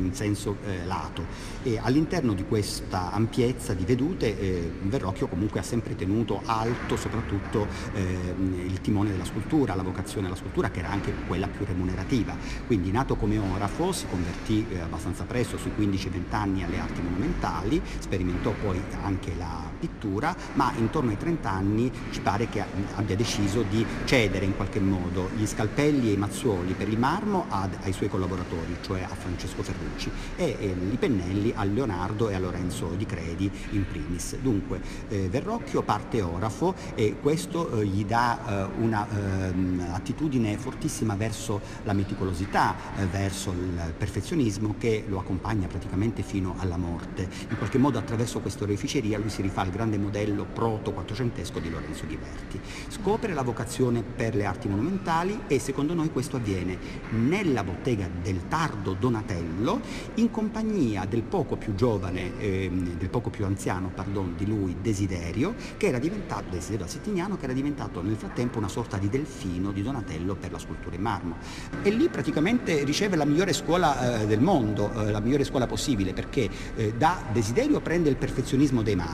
in 0.05 0.11
senso 0.13 0.57
lato. 0.85 1.25
E 1.63 1.79
all'interno 1.83 2.33
di 2.35 2.45
questa 2.45 3.13
ampiezza 3.13 3.75
di 3.75 3.85
vedute 3.85 4.73
Verrocchio 4.83 5.29
comunque 5.29 5.61
ha 5.61 5.63
sempre 5.63 5.95
tenuto 5.97 6.41
alto 6.45 6.97
soprattutto 6.97 7.67
eh, 7.95 8.35
il 8.65 8.81
timone 8.81 9.11
della 9.11 9.25
scultura, 9.25 9.75
la 9.75 9.83
vocazione 9.83 10.27
alla 10.27 10.37
scultura 10.37 10.71
che 10.71 10.81
era 10.81 10.91
anche 10.91 11.13
quella 11.27 11.49
più 11.49 11.65
remunerativa. 11.65 12.37
Quindi 12.67 12.91
nato 12.91 13.17
come 13.17 13.39
orafo 13.39 13.93
si 13.93 14.07
convertì 14.07 14.67
abbastanza 14.81 15.25
presto, 15.25 15.57
sui 15.57 15.73
15-20 15.79 16.23
anni, 16.31 16.65
alle 16.65 16.79
arti 16.79 17.01
monumentali, 17.01 17.81
sperimentò 17.99 18.53
poi 18.53 18.81
anche 19.03 19.30
la 19.37 19.69
pittura, 19.79 20.35
ma 20.55 20.73
intorno 20.77 21.11
ai 21.11 21.17
30 21.17 21.51
anni 21.51 21.91
ci 22.11 22.21
pare 22.21 22.49
che 22.49 22.63
abbia 22.95 23.17
deciso 23.17 23.63
di 23.63 23.85
cedere 24.05 24.45
in 24.45 24.57
qualche 24.57 24.81
modo 24.81 25.31
gli 25.35 25.47
scalpelli 25.47 26.11
e 26.11 26.13
i 26.13 26.17
mazzuoli 26.17 26.75
per 26.75 26.89
il 26.89 26.99
marmo 26.99 27.47
ad, 27.49 27.77
ai 27.83 27.93
suoi 27.93 28.09
collaboratori, 28.09 28.77
cioè 28.83 29.03
a 29.03 29.15
Francesco 29.15 29.63
Ferrucci, 29.63 30.11
e, 30.37 30.57
e 30.59 30.67
i 30.67 30.97
pennelli 30.97 31.53
a 31.55 31.65
Leonardo 31.65 32.29
e 32.29 32.35
a 32.35 32.39
Lorenzo 32.39 32.89
Di 32.97 33.07
Credi 33.07 33.51
in 33.71 33.87
primis. 33.87 34.37
Dunque 34.37 34.81
eh, 35.09 35.29
Verrocchio 35.29 35.83
parte 35.83 36.21
ora 36.21 36.49
fotografo 36.51 36.75
e 36.95 37.17
questo 37.21 37.81
eh, 37.81 37.87
gli 37.87 38.05
dà 38.05 38.69
eh, 38.69 38.83
un'attitudine 38.83 40.53
ehm, 40.53 40.59
fortissima 40.59 41.15
verso 41.15 41.61
la 41.85 41.93
meticolosità, 41.93 42.75
eh, 42.97 43.07
verso 43.07 43.53
il 43.53 43.95
perfezionismo 43.97 44.75
che 44.79 45.05
lo 45.07 45.19
accompagna 45.19 45.67
praticamente 45.67 46.23
fino 46.23 46.55
alla 46.59 46.77
morte. 46.77 47.29
In 47.49 47.59
qualche 47.59 47.79
modo 47.79 47.99
attraverso 47.99 48.41
questa 48.41 48.65
oreficeria 48.65 49.20
lui 49.21 49.31
si 49.31 49.43
rifà 49.43 49.63
al 49.63 49.71
grande 49.71 49.99
modello 49.99 50.47
proto-quattrocentesco 50.53 51.59
di 51.59 51.71
Lorenzo 51.71 52.07
Ghiberti. 52.07 52.61
Scopre 52.89 53.35
la 53.35 53.43
vocazione 53.43 54.03
per 54.03 54.35
le 54.35 54.47
arti 54.47 54.69
monumentali 54.69 55.43
e 55.47 55.59
secondo 55.59 55.95
noi 55.95 56.11
questo 56.11 56.37
avviene 56.37 56.79
nella 57.11 57.63
bottega 57.63 58.09
del 58.23 58.49
tardo 58.49 58.95
Donatello 58.95 59.81
in 60.15 60.31
compagnia 60.31 61.05
del 61.05 61.23
poco 61.23 61.57
più 61.57 61.75
giovane, 61.75 62.39
ehm, 62.39 62.97
del 62.97 63.09
poco 63.09 63.31
più 63.31 63.45
anziano, 63.45 63.91
pardon, 63.95 64.35
di 64.37 64.47
lui 64.47 64.77
Desiderio, 64.81 65.55
che 65.77 65.87
era 65.87 65.99
diventato 65.99 66.51
Desiderio 66.51 66.87
Settiniano 66.87 67.37
che 67.37 67.45
era 67.45 67.53
diventato 67.53 68.03
nel 68.03 68.17
frattempo 68.17 68.59
una 68.59 68.69
sorta 68.69 68.97
di 68.97 69.09
delfino 69.09 69.73
di 69.73 69.83
Donatello 69.83 70.35
per 70.35 70.51
la 70.51 70.59
scultura 70.59 70.97
in 70.97 71.03
marmo. 71.03 71.37
E 71.83 71.91
lì 71.91 72.09
praticamente 72.09 72.85
riceve 72.85 73.17
la 73.17 73.25
migliore 73.25 73.53
scuola 73.53 74.21
eh, 74.21 74.27
del 74.27 74.41
mondo, 74.41 74.93
eh, 74.93 75.11
la 75.11 75.21
migliore 75.21 75.45
scuola 75.45 75.67
possibile 75.67 76.13
perché 76.13 76.49
eh, 76.75 76.95
da 76.97 77.23
Desiderio 77.33 77.81
prende 77.81 78.09
il 78.09 78.17
perfezionismo 78.17 78.83
dei 78.83 78.97
marmi 78.97 79.10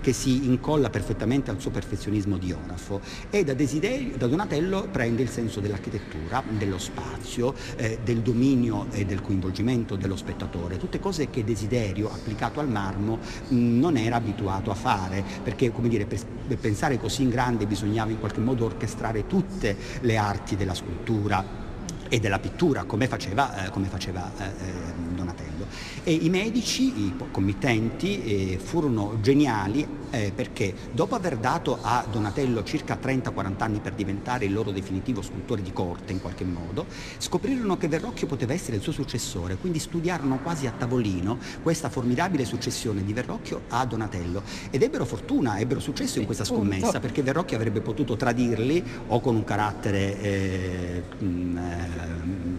che 0.00 0.12
si 0.12 0.46
incolla 0.46 0.90
perfettamente 0.90 1.50
al 1.50 1.60
suo 1.60 1.70
perfezionismo 1.70 2.36
di 2.36 2.52
Orafo 2.52 3.00
e 3.30 3.44
da, 3.44 3.54
da 3.54 4.26
Donatello 4.26 4.88
prende 4.90 5.22
il 5.22 5.28
senso 5.28 5.60
dell'architettura, 5.60 6.42
dello 6.48 6.78
spazio, 6.78 7.54
eh, 7.76 7.98
del 8.04 8.20
dominio 8.20 8.86
e 8.90 9.04
del 9.04 9.20
coinvolgimento 9.20 9.96
dello 9.96 10.16
spettatore, 10.16 10.78
tutte 10.78 11.00
cose 11.00 11.30
che 11.30 11.44
Desiderio 11.44 12.10
applicato 12.12 12.60
al 12.60 12.68
marmo 12.68 13.18
mh, 13.48 13.56
non 13.56 13.96
era 13.96 14.16
abituato 14.16 14.70
a 14.70 14.74
fare 14.74 15.24
perché 15.42 15.70
come 15.72 15.88
dire, 15.88 16.06
per 16.06 16.58
pensare 16.58 16.98
così 16.98 17.22
in 17.22 17.30
grande 17.30 17.66
bisognava 17.66 18.10
in 18.10 18.18
qualche 18.18 18.40
modo 18.40 18.64
orchestrare 18.64 19.26
tutte 19.26 19.76
le 20.00 20.16
arti 20.16 20.56
della 20.56 20.74
scultura 20.74 21.68
e 22.10 22.18
della 22.18 22.40
pittura 22.40 22.84
come 22.84 23.06
faceva, 23.06 23.64
eh, 23.64 23.70
come 23.70 23.86
faceva 23.86 24.30
eh, 24.36 24.44
eh 24.44 25.08
Donatello. 25.14 25.66
E 26.02 26.12
i 26.12 26.28
medici, 26.28 27.06
i 27.06 27.14
committenti, 27.30 28.22
eh, 28.54 28.58
furono 28.58 29.18
geniali 29.20 29.86
eh, 30.10 30.32
perché 30.34 30.74
dopo 30.92 31.14
aver 31.14 31.36
dato 31.36 31.78
a 31.80 32.04
Donatello 32.10 32.64
circa 32.64 32.98
30-40 33.00 33.54
anni 33.58 33.78
per 33.80 33.92
diventare 33.92 34.46
il 34.46 34.52
loro 34.52 34.70
definitivo 34.72 35.22
scultore 35.22 35.62
di 35.62 35.72
corte 35.72 36.12
in 36.12 36.20
qualche 36.20 36.44
modo, 36.44 36.86
scoprirono 37.18 37.76
che 37.76 37.88
Verrocchio 37.88 38.26
poteva 38.26 38.52
essere 38.52 38.76
il 38.76 38.82
suo 38.82 38.92
successore, 38.92 39.56
quindi 39.56 39.78
studiarono 39.78 40.40
quasi 40.40 40.66
a 40.66 40.72
tavolino 40.76 41.38
questa 41.62 41.88
formidabile 41.88 42.44
successione 42.44 43.04
di 43.04 43.12
Verrocchio 43.12 43.62
a 43.68 43.84
Donatello. 43.84 44.42
Ed 44.70 44.82
ebbero 44.82 45.04
fortuna, 45.04 45.58
ebbero 45.58 45.80
successo 45.80 46.18
in 46.18 46.24
questa 46.24 46.44
scommessa 46.44 46.98
perché 46.98 47.22
Verrocchio 47.22 47.56
avrebbe 47.56 47.80
potuto 47.80 48.16
tradirli 48.16 48.82
o 49.08 49.20
con 49.20 49.36
un 49.36 49.44
carattere 49.44 50.20
eh, 50.20 51.02
mh, 51.18 51.56
eh, 51.56 51.99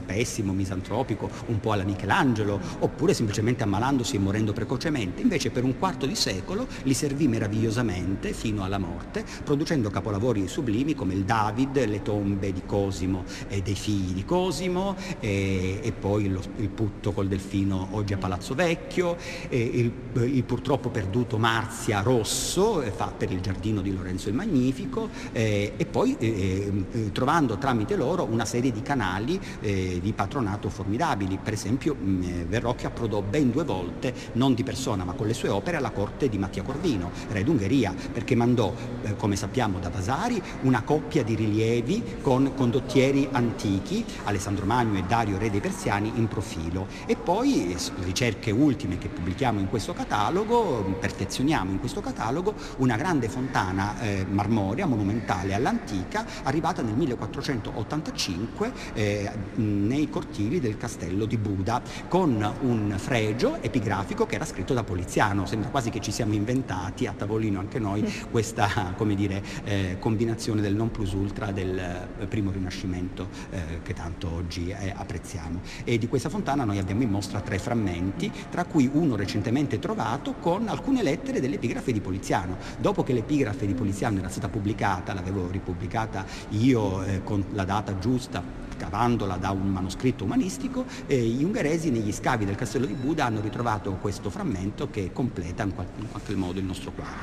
pessimo, 0.05 0.53
misantropico, 0.53 1.29
un 1.48 1.60
po' 1.60 1.71
alla 1.71 1.83
Michelangelo, 1.83 2.60
oppure 2.79 3.13
semplicemente 3.13 3.63
ammalandosi 3.63 4.15
e 4.15 4.19
morendo 4.19 4.53
precocemente. 4.53 5.21
Invece 5.21 5.51
per 5.51 5.63
un 5.63 5.77
quarto 5.77 6.05
di 6.05 6.15
secolo 6.15 6.67
li 6.83 6.93
servì 6.93 7.27
meravigliosamente 7.27 8.33
fino 8.33 8.63
alla 8.63 8.77
morte, 8.77 9.24
producendo 9.43 9.89
capolavori 9.89 10.48
sublimi 10.48 10.95
come 10.95 11.13
il 11.13 11.24
David, 11.24 11.86
le 11.86 12.01
tombe 12.01 12.51
di 12.51 12.63
Cosimo 12.65 13.24
e 13.48 13.62
dei 13.62 13.75
figli 13.75 14.13
di 14.13 14.25
Cosimo, 14.25 14.95
e, 15.19 15.79
e 15.81 15.91
poi 15.91 16.29
lo, 16.29 16.41
il 16.57 16.69
putto 16.69 17.12
col 17.12 17.27
delfino 17.27 17.89
oggi 17.91 18.13
a 18.13 18.17
Palazzo 18.17 18.53
Vecchio, 18.55 19.17
il, 19.50 19.91
il, 20.13 20.43
purtroppo 20.43 20.89
perduto 20.89 21.38
Marzia 21.38 22.01
Rosso 22.01 22.81
fa 22.95 23.13
per 23.15 23.31
il 23.31 23.39
giardino 23.41 23.81
di 23.81 23.93
Lorenzo 23.93 24.29
il 24.29 24.36
Magnifico, 24.36 25.10
e 25.31 25.88
poi 25.89 26.15
eh, 26.19 26.71
eh, 26.91 27.12
trovando 27.12 27.57
tramite 27.57 27.95
loro 27.95 28.27
una 28.29 28.45
serie 28.45 28.71
di 28.71 28.81
canali 28.81 29.30
eh, 29.61 30.00
di 30.01 30.13
patronato 30.13 30.69
formidabili. 30.69 31.39
Per 31.41 31.53
esempio 31.53 31.95
mh, 31.95 32.23
eh, 32.23 32.45
Verrocchio 32.45 32.88
approdò 32.88 33.21
ben 33.21 33.51
due 33.51 33.63
volte, 33.63 34.13
non 34.33 34.53
di 34.53 34.63
persona 34.63 35.03
ma 35.03 35.13
con 35.13 35.27
le 35.27 35.33
sue 35.33 35.50
opere, 35.50 35.77
alla 35.77 35.91
corte 35.91 36.29
di 36.29 36.38
Mattia 36.38 36.63
Corvino, 36.63 37.11
re 37.29 37.43
d'Ungheria, 37.43 37.93
perché 38.11 38.35
mandò, 38.35 38.73
eh, 39.03 39.15
come 39.15 39.35
sappiamo 39.35 39.79
da 39.79 39.89
Vasari, 39.89 40.41
una 40.61 40.81
coppia 40.81 41.23
di 41.23 41.35
rilievi 41.35 42.03
con 42.21 42.53
condottieri 42.55 43.27
antichi, 43.31 44.03
Alessandro 44.23 44.65
Magno 44.65 44.97
e 44.97 45.03
Dario, 45.03 45.38
re 45.38 45.50
dei 45.50 45.59
Persiani, 45.59 46.11
in 46.15 46.27
profilo. 46.27 46.88
E 47.05 47.15
poi 47.15 47.75
ricerche 48.03 48.51
ultime 48.51 48.97
che 48.97 49.07
pubblichiamo 49.07 49.59
in 49.59 49.69
questo 49.69 49.93
catalogo, 49.93 50.95
perfezioniamo 51.00 51.71
in 51.71 51.79
questo 51.79 52.01
catalogo, 52.01 52.53
una 52.77 52.95
grande 52.95 53.29
fontana 53.29 54.00
eh, 54.01 54.25
marmorea, 54.29 54.85
monumentale 54.85 55.53
all'antica, 55.53 56.25
arrivata 56.43 56.81
nel 56.81 56.95
1485 56.95 58.71
eh, 58.93 59.20
nei 59.55 60.09
cortili 60.09 60.59
del 60.59 60.77
castello 60.77 61.25
di 61.25 61.37
Buda, 61.37 61.81
con 62.07 62.53
un 62.61 62.93
fregio 62.97 63.61
epigrafico 63.61 64.25
che 64.25 64.35
era 64.35 64.45
scritto 64.45 64.73
da 64.73 64.83
Poliziano. 64.83 65.45
Sembra 65.45 65.69
quasi 65.69 65.89
che 65.89 65.99
ci 65.99 66.11
siamo 66.11 66.33
inventati 66.33 67.07
a 67.07 67.13
tavolino 67.13 67.59
anche 67.59 67.79
noi 67.79 68.03
questa 68.29 68.93
come 68.97 69.15
dire, 69.15 69.43
eh, 69.63 69.97
combinazione 69.99 70.61
del 70.61 70.75
non 70.75 70.91
plus 70.91 71.13
ultra 71.13 71.51
del 71.51 71.77
eh, 71.77 72.25
primo 72.27 72.51
rinascimento 72.51 73.29
eh, 73.49 73.81
che 73.83 73.93
tanto 73.93 74.31
oggi 74.31 74.69
eh, 74.69 74.93
apprezziamo. 74.95 75.61
E 75.83 75.97
di 75.97 76.07
questa 76.07 76.29
fontana 76.29 76.63
noi 76.63 76.77
abbiamo 76.77 77.03
in 77.03 77.09
mostra 77.09 77.41
tre 77.41 77.59
frammenti, 77.59 78.31
tra 78.49 78.65
cui 78.65 78.89
uno 78.91 79.15
recentemente 79.15 79.79
trovato 79.79 80.35
con 80.39 80.67
alcune 80.67 81.03
lettere 81.03 81.39
dell'epigrafe 81.39 81.91
di 81.91 82.01
Poliziano. 82.01 82.57
Dopo 82.77 83.03
che 83.03 83.13
l'epigrafe 83.13 83.65
di 83.65 83.73
Poliziano 83.73 84.19
era 84.19 84.29
stata 84.29 84.49
pubblicata, 84.49 85.13
l'avevo 85.13 85.49
ripubblicata 85.49 86.25
io 86.49 87.03
eh, 87.03 87.23
con 87.23 87.45
la 87.51 87.65
data 87.65 87.97
giusta 87.97 88.61
cavandola 88.81 89.38
da 89.38 89.51
un 89.51 89.67
manoscritto 89.67 90.23
umanistico, 90.23 90.85
eh, 91.05 91.19
gli 91.19 91.43
ungheresi 91.43 91.91
negli 91.91 92.11
scavi 92.11 92.45
del 92.45 92.55
castello 92.55 92.88
di 92.88 92.93
Buda 92.93 93.25
hanno 93.25 93.39
ritrovato 93.39 93.91
questo 94.01 94.31
frammento 94.31 94.89
che 94.89 95.11
completa 95.13 95.61
in 95.61 95.75
qualche, 95.75 96.01
in 96.01 96.09
qualche 96.09 96.33
modo 96.33 96.57
il 96.57 96.65
nostro 96.65 96.91
quadro. 96.91 97.19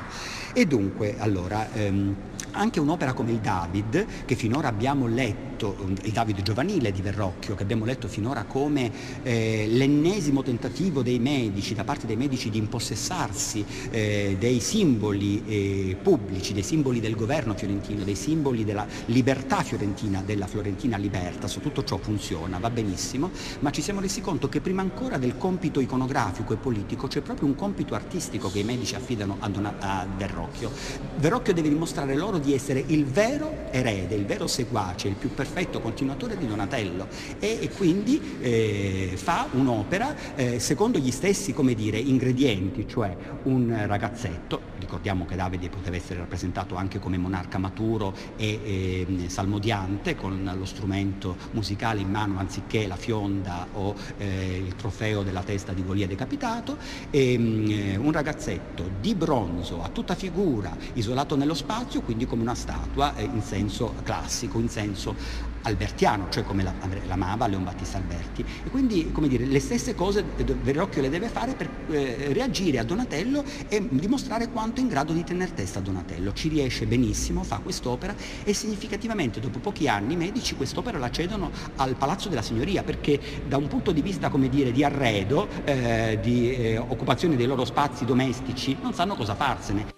E 0.53 0.67
dunque, 0.67 1.17
allora, 1.19 1.73
ehm, 1.73 2.15
anche 2.53 2.79
un'opera 2.79 3.13
come 3.13 3.33
il 3.33 3.39
David, 3.39 4.07
che 4.25 4.37
finora 4.37 4.69
abbiamo 4.69 5.09
letto, 5.09 5.48
il 5.67 6.13
David 6.13 6.43
giovanile 6.43 6.93
di 6.93 7.03
Verrocchio, 7.03 7.55
che 7.55 7.63
abbiamo 7.63 7.85
letto 7.85 8.09
finora 8.09 8.45
come 8.45 8.91
eh, 9.23 9.67
l'ennesimo 9.69 10.43
tentativo 10.43 11.03
dei 11.03 11.19
medici, 11.19 11.75
da 11.75 11.85
parte 11.85 12.07
dei 12.07 12.17
medici, 12.17 12.51
di 12.51 12.59
impossessarsi 12.59 13.65
eh, 13.91 14.37
dei 14.39 14.61
simboli 14.61 15.43
eh, 15.47 15.97
pubblici, 16.01 16.53
dei 16.53 16.63
simboli 16.63 17.01
del 17.01 17.17
governo 17.17 17.55
fiorentino, 17.55 18.05
dei 18.05 18.15
simboli 18.15 18.65
della 18.65 18.87
libertà 19.07 19.63
fiorentina, 19.63 20.23
della 20.25 20.47
Florentina 20.47 20.97
Libertas, 20.97 21.59
tutto 21.61 21.83
ciò 21.85 21.97
funziona, 21.97 22.59
va 22.59 22.71
benissimo, 22.71 23.31
ma 23.61 23.71
ci 23.71 23.83
siamo 23.83 24.01
resi 24.01 24.21
conto 24.21 24.49
che 24.49 24.61
prima 24.61 24.83
ancora 24.83 25.19
del 25.19 25.37
compito 25.37 25.81
iconografico 25.81 26.53
e 26.53 26.57
politico 26.57 27.07
c'è 27.07 27.21
proprio 27.21 27.49
un 27.49 27.55
compito 27.55 27.95
artistico 27.95 28.51
che 28.51 28.61
i 28.61 28.65
medici 28.65 28.95
affidano 28.95 29.37
a, 29.41 29.49
Don- 29.49 29.75
a 29.79 30.07
Verrocchio. 30.17 30.71
Verrocchio 31.17 31.53
deve 31.53 31.69
dimostrare 31.69 32.15
loro 32.15 32.39
di 32.39 32.55
essere 32.55 32.83
il 32.87 33.05
vero 33.05 33.67
erede, 33.71 34.15
il 34.15 34.27
vero 34.27 34.47
seguace, 34.47 35.09
il 35.09 35.15
più 35.15 35.33
perfetto 35.49 35.81
continuatore 35.81 36.37
di 36.37 36.47
Donatello 36.47 37.09
e, 37.39 37.59
e 37.63 37.71
quindi 37.71 38.21
eh, 38.41 39.13
fa 39.17 39.47
un'opera 39.53 40.35
eh, 40.37 40.59
secondo 40.61 40.99
gli 40.99 41.11
stessi 41.11 41.55
dire, 41.75 41.99
ingredienti, 41.99 42.87
cioè 42.87 43.17
un 43.45 43.85
ragazzetto, 43.87 44.61
ricordiamo 44.79 45.27
che 45.27 45.37
Davide 45.37 45.69
poteva 45.69 45.97
essere 45.97 46.21
rappresentato 46.21 46.77
anche 46.77 46.99
come 46.99 47.17
monarca 47.19 47.59
maturo 47.59 48.15
e 48.37 49.07
eh, 49.07 49.29
salmodiante 49.29 50.15
con 50.15 50.51
lo 50.57 50.65
strumento 50.65 51.37
musicale 51.53 52.01
in 52.01 52.11
mano 52.11 52.39
anziché 52.39 52.87
la 52.87 52.97
fionda 52.97 53.67
o 53.75 53.95
eh, 54.19 54.63
il 54.65 54.75
trofeo 54.77 55.23
della 55.23 55.43
testa 55.43 55.73
di 55.73 55.85
Golia 55.85 56.07
decapitato, 56.07 56.77
e, 57.11 57.33
ehm, 57.33 58.05
un 58.05 58.13
ragazzetto 58.13 58.91
di 59.01 59.15
bronzo 59.15 59.83
a 59.83 59.89
tutta 59.89 60.15
figura 60.15 60.77
isolato 60.95 61.37
nello 61.37 61.55
spazio, 61.55 62.03
quindi 62.03 62.27
come 62.27 62.43
una 62.43 62.55
statua 62.55 63.15
eh, 63.17 63.25
in 63.25 63.43
senso 63.43 63.95
classico, 64.03 64.59
in 64.59 64.69
senso 64.69 65.15
albertiano, 65.63 66.29
cioè 66.31 66.45
come 66.45 66.65
l'amava 67.07 67.47
Leon 67.47 67.65
Battista 67.65 67.99
Alberti. 67.99 68.45
E 68.65 68.71
quindi, 68.71 69.11
come 69.13 69.29
dire, 69.29 69.45
le 69.45 69.61
stesse 69.61 69.95
cose 69.95 70.25
Verrocchio 70.63 71.03
le 71.03 71.11
deve 71.11 71.29
fare 71.29 71.55
per 71.55 71.69
eh, 71.91 72.33
reagire 72.33 72.79
a 72.79 72.85
Donatello 72.85 73.45
e 73.69 73.87
dimostrare 73.91 74.49
quanto 74.49 74.81
è 74.81 74.83
in 74.83 74.89
grado 74.89 75.13
di 75.13 75.25
tenere 75.25 75.55
testa 75.55 75.79
a 75.79 75.83
Donatello. 75.83 76.33
Ci 76.33 76.49
riesce 76.49 76.87
benissimo, 76.87 77.43
fa 77.43 77.59
quest'opera 77.59 78.15
e 78.45 78.53
significativamente 78.53 79.41
dopo 79.41 79.59
pochi 79.59 79.89
anni 79.89 80.15
i 80.15 80.17
medici 80.17 80.55
quest'opera 80.55 80.99
la 80.99 81.11
cedono 81.11 81.51
al 81.77 81.95
Palazzo 81.95 82.29
della 82.29 82.43
Signoria 82.43 82.83
perché 82.83 83.21
da 83.47 83.57
un 83.57 83.69
punto 83.69 83.93
di 83.93 84.03
vista, 84.03 84.29
come 84.29 84.49
dire, 84.49 84.73
di 84.73 84.85
arredo, 84.85 85.49
eh, 85.65 86.19
di 86.23 86.55
eh, 86.55 86.79
occupazione 86.79 87.37
dei 87.37 87.47
loro 87.47 87.65
spazi 87.65 88.05
domestici, 88.05 88.77
non 88.81 88.95
sanno 88.95 89.15
cosa 89.15 89.35
farsene. 89.35 89.98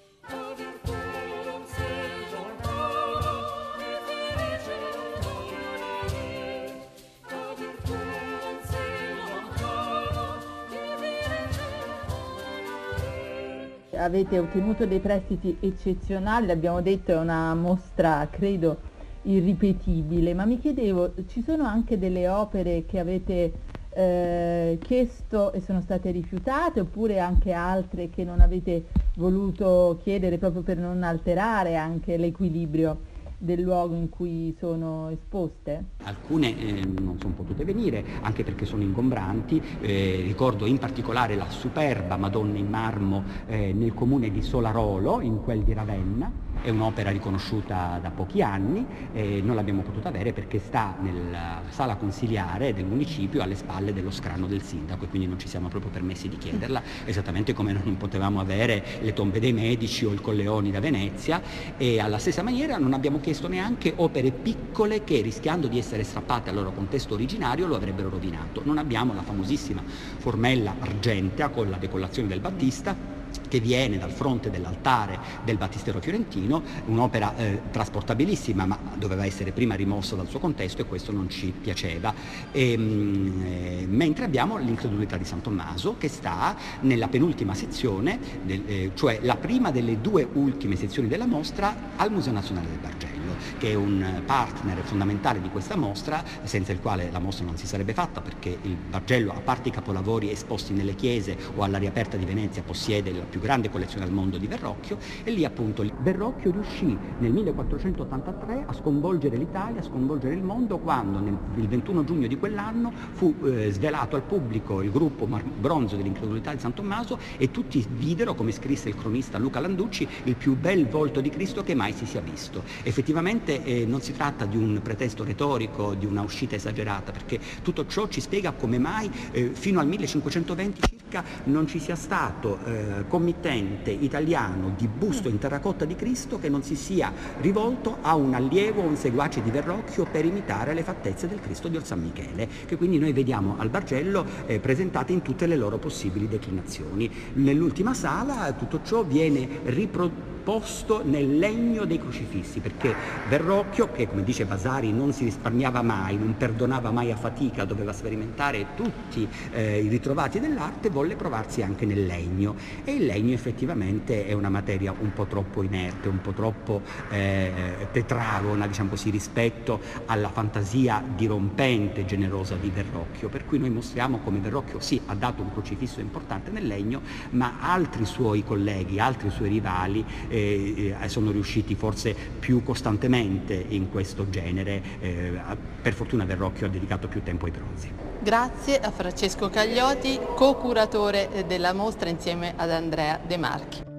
Avete 14.00 14.38
ottenuto 14.38 14.86
dei 14.86 15.00
prestiti 15.00 15.56
eccezionali, 15.60 16.50
abbiamo 16.50 16.80
detto 16.80 17.12
è 17.12 17.18
una 17.18 17.54
mostra 17.54 18.28
credo 18.30 18.78
irripetibile, 19.22 20.32
ma 20.34 20.44
mi 20.44 20.58
chiedevo, 20.58 21.12
ci 21.28 21.42
sono 21.42 21.64
anche 21.64 21.98
delle 21.98 22.28
opere 22.28 22.86
che 22.86 22.98
avete 22.98 23.52
eh, 23.90 24.78
chiesto 24.82 25.52
e 25.52 25.60
sono 25.60 25.80
state 25.80 26.10
rifiutate 26.10 26.80
oppure 26.80 27.18
anche 27.18 27.52
altre 27.52 28.08
che 28.08 28.24
non 28.24 28.40
avete 28.40 28.84
voluto 29.14 29.98
chiedere 30.02 30.38
proprio 30.38 30.62
per 30.62 30.78
non 30.78 31.02
alterare 31.02 31.76
anche 31.76 32.16
l'equilibrio? 32.16 33.09
Del 33.42 33.62
luogo 33.62 33.94
in 33.94 34.10
cui 34.10 34.54
sono 34.58 35.08
esposte? 35.08 35.84
Alcune 36.02 36.58
eh, 36.58 36.84
non 37.00 37.18
sono 37.18 37.32
potute 37.32 37.64
venire 37.64 38.04
anche 38.20 38.44
perché 38.44 38.66
sono 38.66 38.82
ingombranti, 38.82 39.60
eh, 39.80 40.20
ricordo 40.22 40.66
in 40.66 40.78
particolare 40.78 41.36
la 41.36 41.48
superba 41.48 42.18
Madonna 42.18 42.58
in 42.58 42.68
marmo 42.68 43.24
eh, 43.46 43.72
nel 43.72 43.94
comune 43.94 44.30
di 44.30 44.42
Solarolo, 44.42 45.22
in 45.22 45.42
quel 45.42 45.62
di 45.62 45.72
Ravenna, 45.72 46.30
È 46.62 46.68
un'opera 46.68 47.08
riconosciuta 47.08 47.98
da 48.02 48.10
pochi 48.10 48.42
anni, 48.42 48.86
e 49.12 49.40
non 49.42 49.54
l'abbiamo 49.54 49.80
potuta 49.80 50.08
avere 50.08 50.34
perché 50.34 50.58
sta 50.58 50.94
nella 51.00 51.62
sala 51.70 51.96
consiliare 51.96 52.74
del 52.74 52.84
municipio 52.84 53.40
alle 53.40 53.54
spalle 53.54 53.94
dello 53.94 54.10
scranno 54.10 54.46
del 54.46 54.60
sindaco 54.60 55.06
e 55.06 55.08
quindi 55.08 55.26
non 55.26 55.38
ci 55.38 55.48
siamo 55.48 55.68
proprio 55.68 55.90
permessi 55.90 56.28
di 56.28 56.36
chiederla, 56.36 56.82
esattamente 57.06 57.54
come 57.54 57.72
non 57.72 57.96
potevamo 57.96 58.40
avere 58.40 58.84
le 59.00 59.14
tombe 59.14 59.40
dei 59.40 59.54
medici 59.54 60.04
o 60.04 60.12
il 60.12 60.20
Colleoni 60.20 60.70
da 60.70 60.80
Venezia 60.80 61.40
e 61.78 61.98
alla 61.98 62.18
stessa 62.18 62.42
maniera 62.42 62.76
non 62.76 62.92
abbiamo 62.92 63.20
chiesto 63.20 63.48
neanche 63.48 63.94
opere 63.96 64.30
piccole 64.30 65.02
che 65.02 65.22
rischiando 65.22 65.66
di 65.66 65.78
essere 65.78 66.04
strappate 66.04 66.50
al 66.50 66.56
loro 66.56 66.72
contesto 66.72 67.14
originario 67.14 67.66
lo 67.66 67.74
avrebbero 67.74 68.10
rovinato. 68.10 68.60
Non 68.66 68.76
abbiamo 68.76 69.14
la 69.14 69.22
famosissima 69.22 69.82
formella 69.86 70.76
argentea 70.78 71.48
con 71.48 71.70
la 71.70 71.78
decollazione 71.78 72.28
del 72.28 72.40
Battista 72.40 73.19
che 73.48 73.60
viene 73.60 73.98
dal 73.98 74.10
fronte 74.10 74.50
dell'altare 74.50 75.18
del 75.44 75.56
Battistero 75.56 76.00
Fiorentino, 76.00 76.62
un'opera 76.86 77.36
eh, 77.36 77.62
trasportabilissima 77.70 78.66
ma 78.66 78.78
doveva 78.96 79.24
essere 79.24 79.52
prima 79.52 79.74
rimossa 79.74 80.16
dal 80.16 80.28
suo 80.28 80.38
contesto 80.38 80.82
e 80.82 80.84
questo 80.84 81.12
non 81.12 81.28
ci 81.28 81.52
piaceva. 81.58 82.14
E, 82.52 82.72
ehm, 82.72 82.82
mh, 82.82 83.42
eh, 83.44 83.86
mentre 83.88 84.24
abbiamo 84.24 84.56
l'incredulità 84.58 85.16
di 85.16 85.24
San 85.24 85.40
Tommaso 85.40 85.96
che 85.98 86.08
sta 86.08 86.56
nella 86.80 87.08
penultima 87.08 87.54
sezione, 87.54 88.18
del, 88.42 88.62
eh, 88.66 88.90
cioè 88.94 89.18
la 89.22 89.36
prima 89.36 89.70
delle 89.70 90.00
due 90.00 90.26
ultime 90.32 90.76
sezioni 90.76 91.08
della 91.08 91.26
mostra 91.26 91.74
al 91.96 92.10
Museo 92.10 92.32
Nazionale 92.32 92.68
del 92.68 92.78
Bargello 92.78 93.20
che 93.58 93.70
è 93.70 93.74
un 93.74 94.22
partner 94.24 94.82
fondamentale 94.82 95.40
di 95.40 95.50
questa 95.50 95.76
mostra, 95.76 96.22
senza 96.42 96.72
il 96.72 96.80
quale 96.80 97.10
la 97.10 97.18
mostra 97.18 97.44
non 97.44 97.56
si 97.56 97.66
sarebbe 97.66 97.92
fatta 97.92 98.20
perché 98.20 98.56
il 98.62 98.74
Bargello, 98.74 99.32
a 99.32 99.40
parte 99.40 99.68
i 99.68 99.72
capolavori 99.72 100.30
esposti 100.30 100.72
nelle 100.72 100.94
chiese 100.94 101.36
o 101.54 101.62
all'aria 101.62 101.88
aperta 101.88 102.16
di 102.16 102.24
Venezia, 102.24 102.62
possiede 102.62 103.12
la 103.20 103.26
più 103.26 103.40
grande 103.40 103.70
collezione 103.70 104.04
al 104.04 104.12
mondo 104.12 104.38
di 104.38 104.46
Verrocchio 104.46 104.98
e 105.22 105.30
lì 105.30 105.44
appunto 105.44 105.84
Verrocchio 106.00 106.50
riuscì 106.50 106.96
nel 107.18 107.32
1483 107.32 108.64
a 108.66 108.72
sconvolgere 108.72 109.36
l'Italia, 109.36 109.80
a 109.80 109.84
sconvolgere 109.84 110.34
il 110.34 110.42
mondo 110.42 110.78
quando 110.78 111.18
nel, 111.20 111.36
il 111.56 111.68
21 111.68 112.04
giugno 112.04 112.26
di 112.26 112.38
quell'anno 112.38 112.92
fu 113.12 113.34
eh, 113.44 113.70
svelato 113.70 114.16
al 114.16 114.22
pubblico 114.22 114.82
il 114.82 114.90
gruppo 114.90 115.26
bronzo 115.26 115.96
dell'incredulità 115.96 116.52
di 116.52 116.58
San 116.58 116.74
Tommaso 116.74 117.18
e 117.36 117.50
tutti 117.50 117.84
videro, 117.90 118.34
come 118.34 118.52
scrisse 118.52 118.88
il 118.88 118.96
cronista 118.96 119.38
Luca 119.38 119.60
Landucci, 119.60 120.08
il 120.24 120.36
più 120.36 120.56
bel 120.56 120.86
volto 120.88 121.20
di 121.20 121.30
Cristo 121.30 121.62
che 121.62 121.74
mai 121.74 121.92
si 121.92 122.06
sia 122.06 122.20
visto. 122.20 122.62
Effettivamente 122.82 123.62
eh, 123.62 123.84
non 123.86 124.00
si 124.00 124.12
tratta 124.12 124.46
di 124.46 124.56
un 124.56 124.80
pretesto 124.82 125.24
retorico, 125.24 125.94
di 125.94 126.06
una 126.06 126.22
uscita 126.22 126.54
esagerata, 126.54 127.12
perché 127.12 127.38
tutto 127.62 127.86
ciò 127.86 128.08
ci 128.08 128.20
spiega 128.20 128.52
come 128.52 128.78
mai 128.78 129.10
eh, 129.32 129.50
fino 129.52 129.80
al 129.80 129.86
1520 129.86 130.98
circa 131.10 131.24
non 131.44 131.66
ci 131.66 131.80
sia 131.80 131.96
stato 131.96 132.58
eh, 132.64 133.04
committente 133.10 133.90
italiano 133.90 134.72
di 134.76 134.86
busto 134.86 135.28
in 135.28 135.38
terracotta 135.38 135.84
di 135.84 135.96
Cristo 135.96 136.38
che 136.38 136.48
non 136.48 136.62
si 136.62 136.76
sia 136.76 137.12
rivolto 137.40 137.98
a 138.00 138.14
un 138.14 138.32
allievo 138.32 138.80
o 138.82 138.86
un 138.86 138.96
seguace 138.96 139.42
di 139.42 139.50
Verrocchio 139.50 140.06
per 140.10 140.24
imitare 140.24 140.72
le 140.72 140.84
fattezze 140.84 141.26
del 141.28 141.40
Cristo 141.40 141.68
di 141.68 141.78
San 141.82 142.00
Michele, 142.00 142.48
che 142.66 142.76
quindi 142.76 142.98
noi 142.98 143.12
vediamo 143.12 143.56
al 143.58 143.68
Bargello 143.68 144.24
eh, 144.46 144.60
presentate 144.60 145.12
in 145.12 145.22
tutte 145.22 145.46
le 145.46 145.56
loro 145.56 145.78
possibili 145.78 146.28
declinazioni. 146.28 147.10
Nell'ultima 147.34 147.92
sala 147.92 148.52
tutto 148.52 148.80
ciò 148.84 149.02
viene 149.02 149.46
riprodotto 149.64 150.30
posto 150.42 151.02
nel 151.04 151.38
legno 151.38 151.84
dei 151.84 151.98
crocifissi, 151.98 152.60
perché 152.60 152.94
Verrocchio, 153.28 153.92
che 153.92 154.08
come 154.08 154.24
dice 154.24 154.44
Vasari 154.44 154.92
non 154.92 155.12
si 155.12 155.24
risparmiava 155.24 155.82
mai, 155.82 156.16
non 156.16 156.34
perdonava 156.36 156.90
mai 156.90 157.12
a 157.12 157.16
fatica, 157.16 157.64
doveva 157.64 157.92
sperimentare 157.92 158.68
tutti 158.74 159.28
eh, 159.52 159.80
i 159.80 159.88
ritrovati 159.88 160.40
dell'arte, 160.40 160.90
volle 160.90 161.16
provarsi 161.16 161.62
anche 161.62 161.86
nel 161.86 162.06
legno. 162.06 162.56
E 162.84 162.99
il 163.00 163.06
legno 163.06 163.32
effettivamente 163.32 164.26
è 164.26 164.32
una 164.32 164.50
materia 164.50 164.94
un 164.96 165.12
po' 165.12 165.24
troppo 165.24 165.62
inerte, 165.62 166.08
un 166.08 166.20
po' 166.20 166.32
troppo 166.32 166.82
eh, 167.10 167.88
tetragona, 167.92 168.66
diciamo 168.66 168.90
così, 168.90 169.10
rispetto 169.10 169.80
alla 170.06 170.28
fantasia 170.28 171.02
dirompente, 171.16 172.04
generosa 172.04 172.56
di 172.56 172.70
Verrocchio. 172.70 173.28
Per 173.28 173.46
cui 173.46 173.58
noi 173.58 173.70
mostriamo 173.70 174.18
come 174.18 174.38
Verrocchio 174.38 174.80
sì 174.80 175.00
ha 175.06 175.14
dato 175.14 175.42
un 175.42 175.52
crocifisso 175.52 176.00
importante 176.00 176.50
nel 176.50 176.66
legno, 176.66 177.00
ma 177.30 177.56
altri 177.60 178.04
suoi 178.04 178.44
colleghi, 178.44 179.00
altri 179.00 179.30
suoi 179.30 179.48
rivali 179.48 180.04
eh, 180.28 180.94
sono 181.06 181.30
riusciti 181.30 181.74
forse 181.74 182.14
più 182.38 182.62
costantemente 182.62 183.64
in 183.68 183.90
questo 183.90 184.28
genere. 184.28 184.82
Eh, 185.00 185.32
per 185.80 185.94
fortuna 185.94 186.24
Verrocchio 186.24 186.66
ha 186.66 186.68
dedicato 186.68 187.08
più 187.08 187.22
tempo 187.22 187.46
ai 187.46 187.50
bronzi. 187.50 188.09
Grazie 188.22 188.78
a 188.78 188.90
Francesco 188.90 189.48
Cagliotti, 189.48 190.20
co-curatore 190.34 191.44
della 191.46 191.72
mostra 191.72 192.10
insieme 192.10 192.52
ad 192.54 192.70
Andrea 192.70 193.18
De 193.26 193.38
Marchi. 193.38 193.89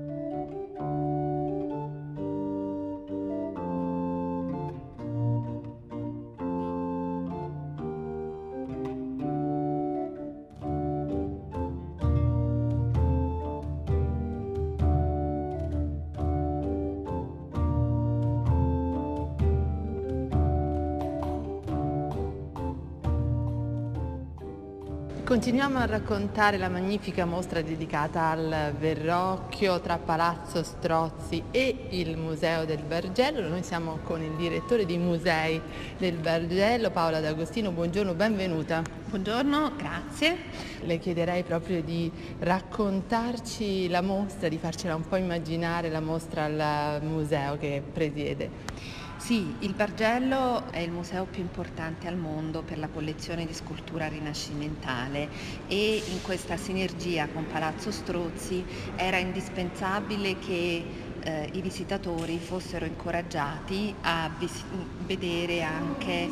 Continuiamo 25.31 25.77
a 25.77 25.85
raccontare 25.85 26.57
la 26.57 26.67
magnifica 26.67 27.23
mostra 27.23 27.61
dedicata 27.61 28.31
al 28.31 28.75
Verrocchio 28.77 29.79
tra 29.79 29.97
Palazzo 29.97 30.61
Strozzi 30.61 31.43
e 31.51 31.87
il 31.91 32.17
Museo 32.17 32.65
del 32.65 32.83
Bargello. 32.83 33.47
Noi 33.47 33.63
siamo 33.63 33.99
con 34.03 34.21
il 34.21 34.35
direttore 34.35 34.85
dei 34.85 34.97
musei 34.97 35.61
del 35.97 36.17
Bargello, 36.17 36.91
Paola 36.91 37.21
D'Agostino. 37.21 37.71
Buongiorno, 37.71 38.13
benvenuta. 38.13 38.81
Buongiorno, 39.05 39.71
grazie. 39.77 40.35
Le 40.81 40.99
chiederei 40.99 41.43
proprio 41.43 41.81
di 41.81 42.11
raccontarci 42.39 43.87
la 43.87 44.01
mostra, 44.01 44.49
di 44.49 44.57
farcela 44.57 44.95
un 44.95 45.07
po' 45.07 45.15
immaginare 45.15 45.89
la 45.89 46.01
mostra 46.01 46.43
al 46.43 47.01
museo 47.03 47.57
che 47.57 47.81
presiede. 47.89 48.99
Sì, 49.21 49.53
il 49.59 49.75
Bargello 49.75 50.71
è 50.71 50.79
il 50.79 50.89
museo 50.89 51.25
più 51.25 51.43
importante 51.43 52.07
al 52.07 52.17
mondo 52.17 52.63
per 52.63 52.79
la 52.79 52.87
collezione 52.87 53.45
di 53.45 53.53
scultura 53.53 54.07
rinascimentale 54.07 55.29
e 55.67 56.01
in 56.11 56.23
questa 56.23 56.57
sinergia 56.57 57.27
con 57.27 57.45
Palazzo 57.45 57.91
Strozzi 57.91 58.65
era 58.95 59.17
indispensabile 59.17 60.39
che 60.39 60.83
eh, 61.19 61.49
i 61.53 61.61
visitatori 61.61 62.39
fossero 62.39 62.85
incoraggiati 62.85 63.93
a 64.01 64.27
vis- 64.39 64.65
vedere 65.05 65.61
anche 65.61 66.27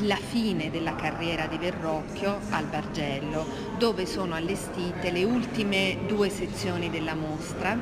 la 0.00 0.16
fine 0.16 0.70
della 0.70 0.94
carriera 0.94 1.46
di 1.46 1.58
Verrocchio 1.58 2.40
al 2.48 2.64
Bargello, 2.64 3.44
dove 3.76 4.06
sono 4.06 4.34
allestite 4.34 5.10
le 5.10 5.24
ultime 5.24 5.98
due 6.06 6.30
sezioni 6.30 6.88
della 6.88 7.14
mostra 7.14 7.78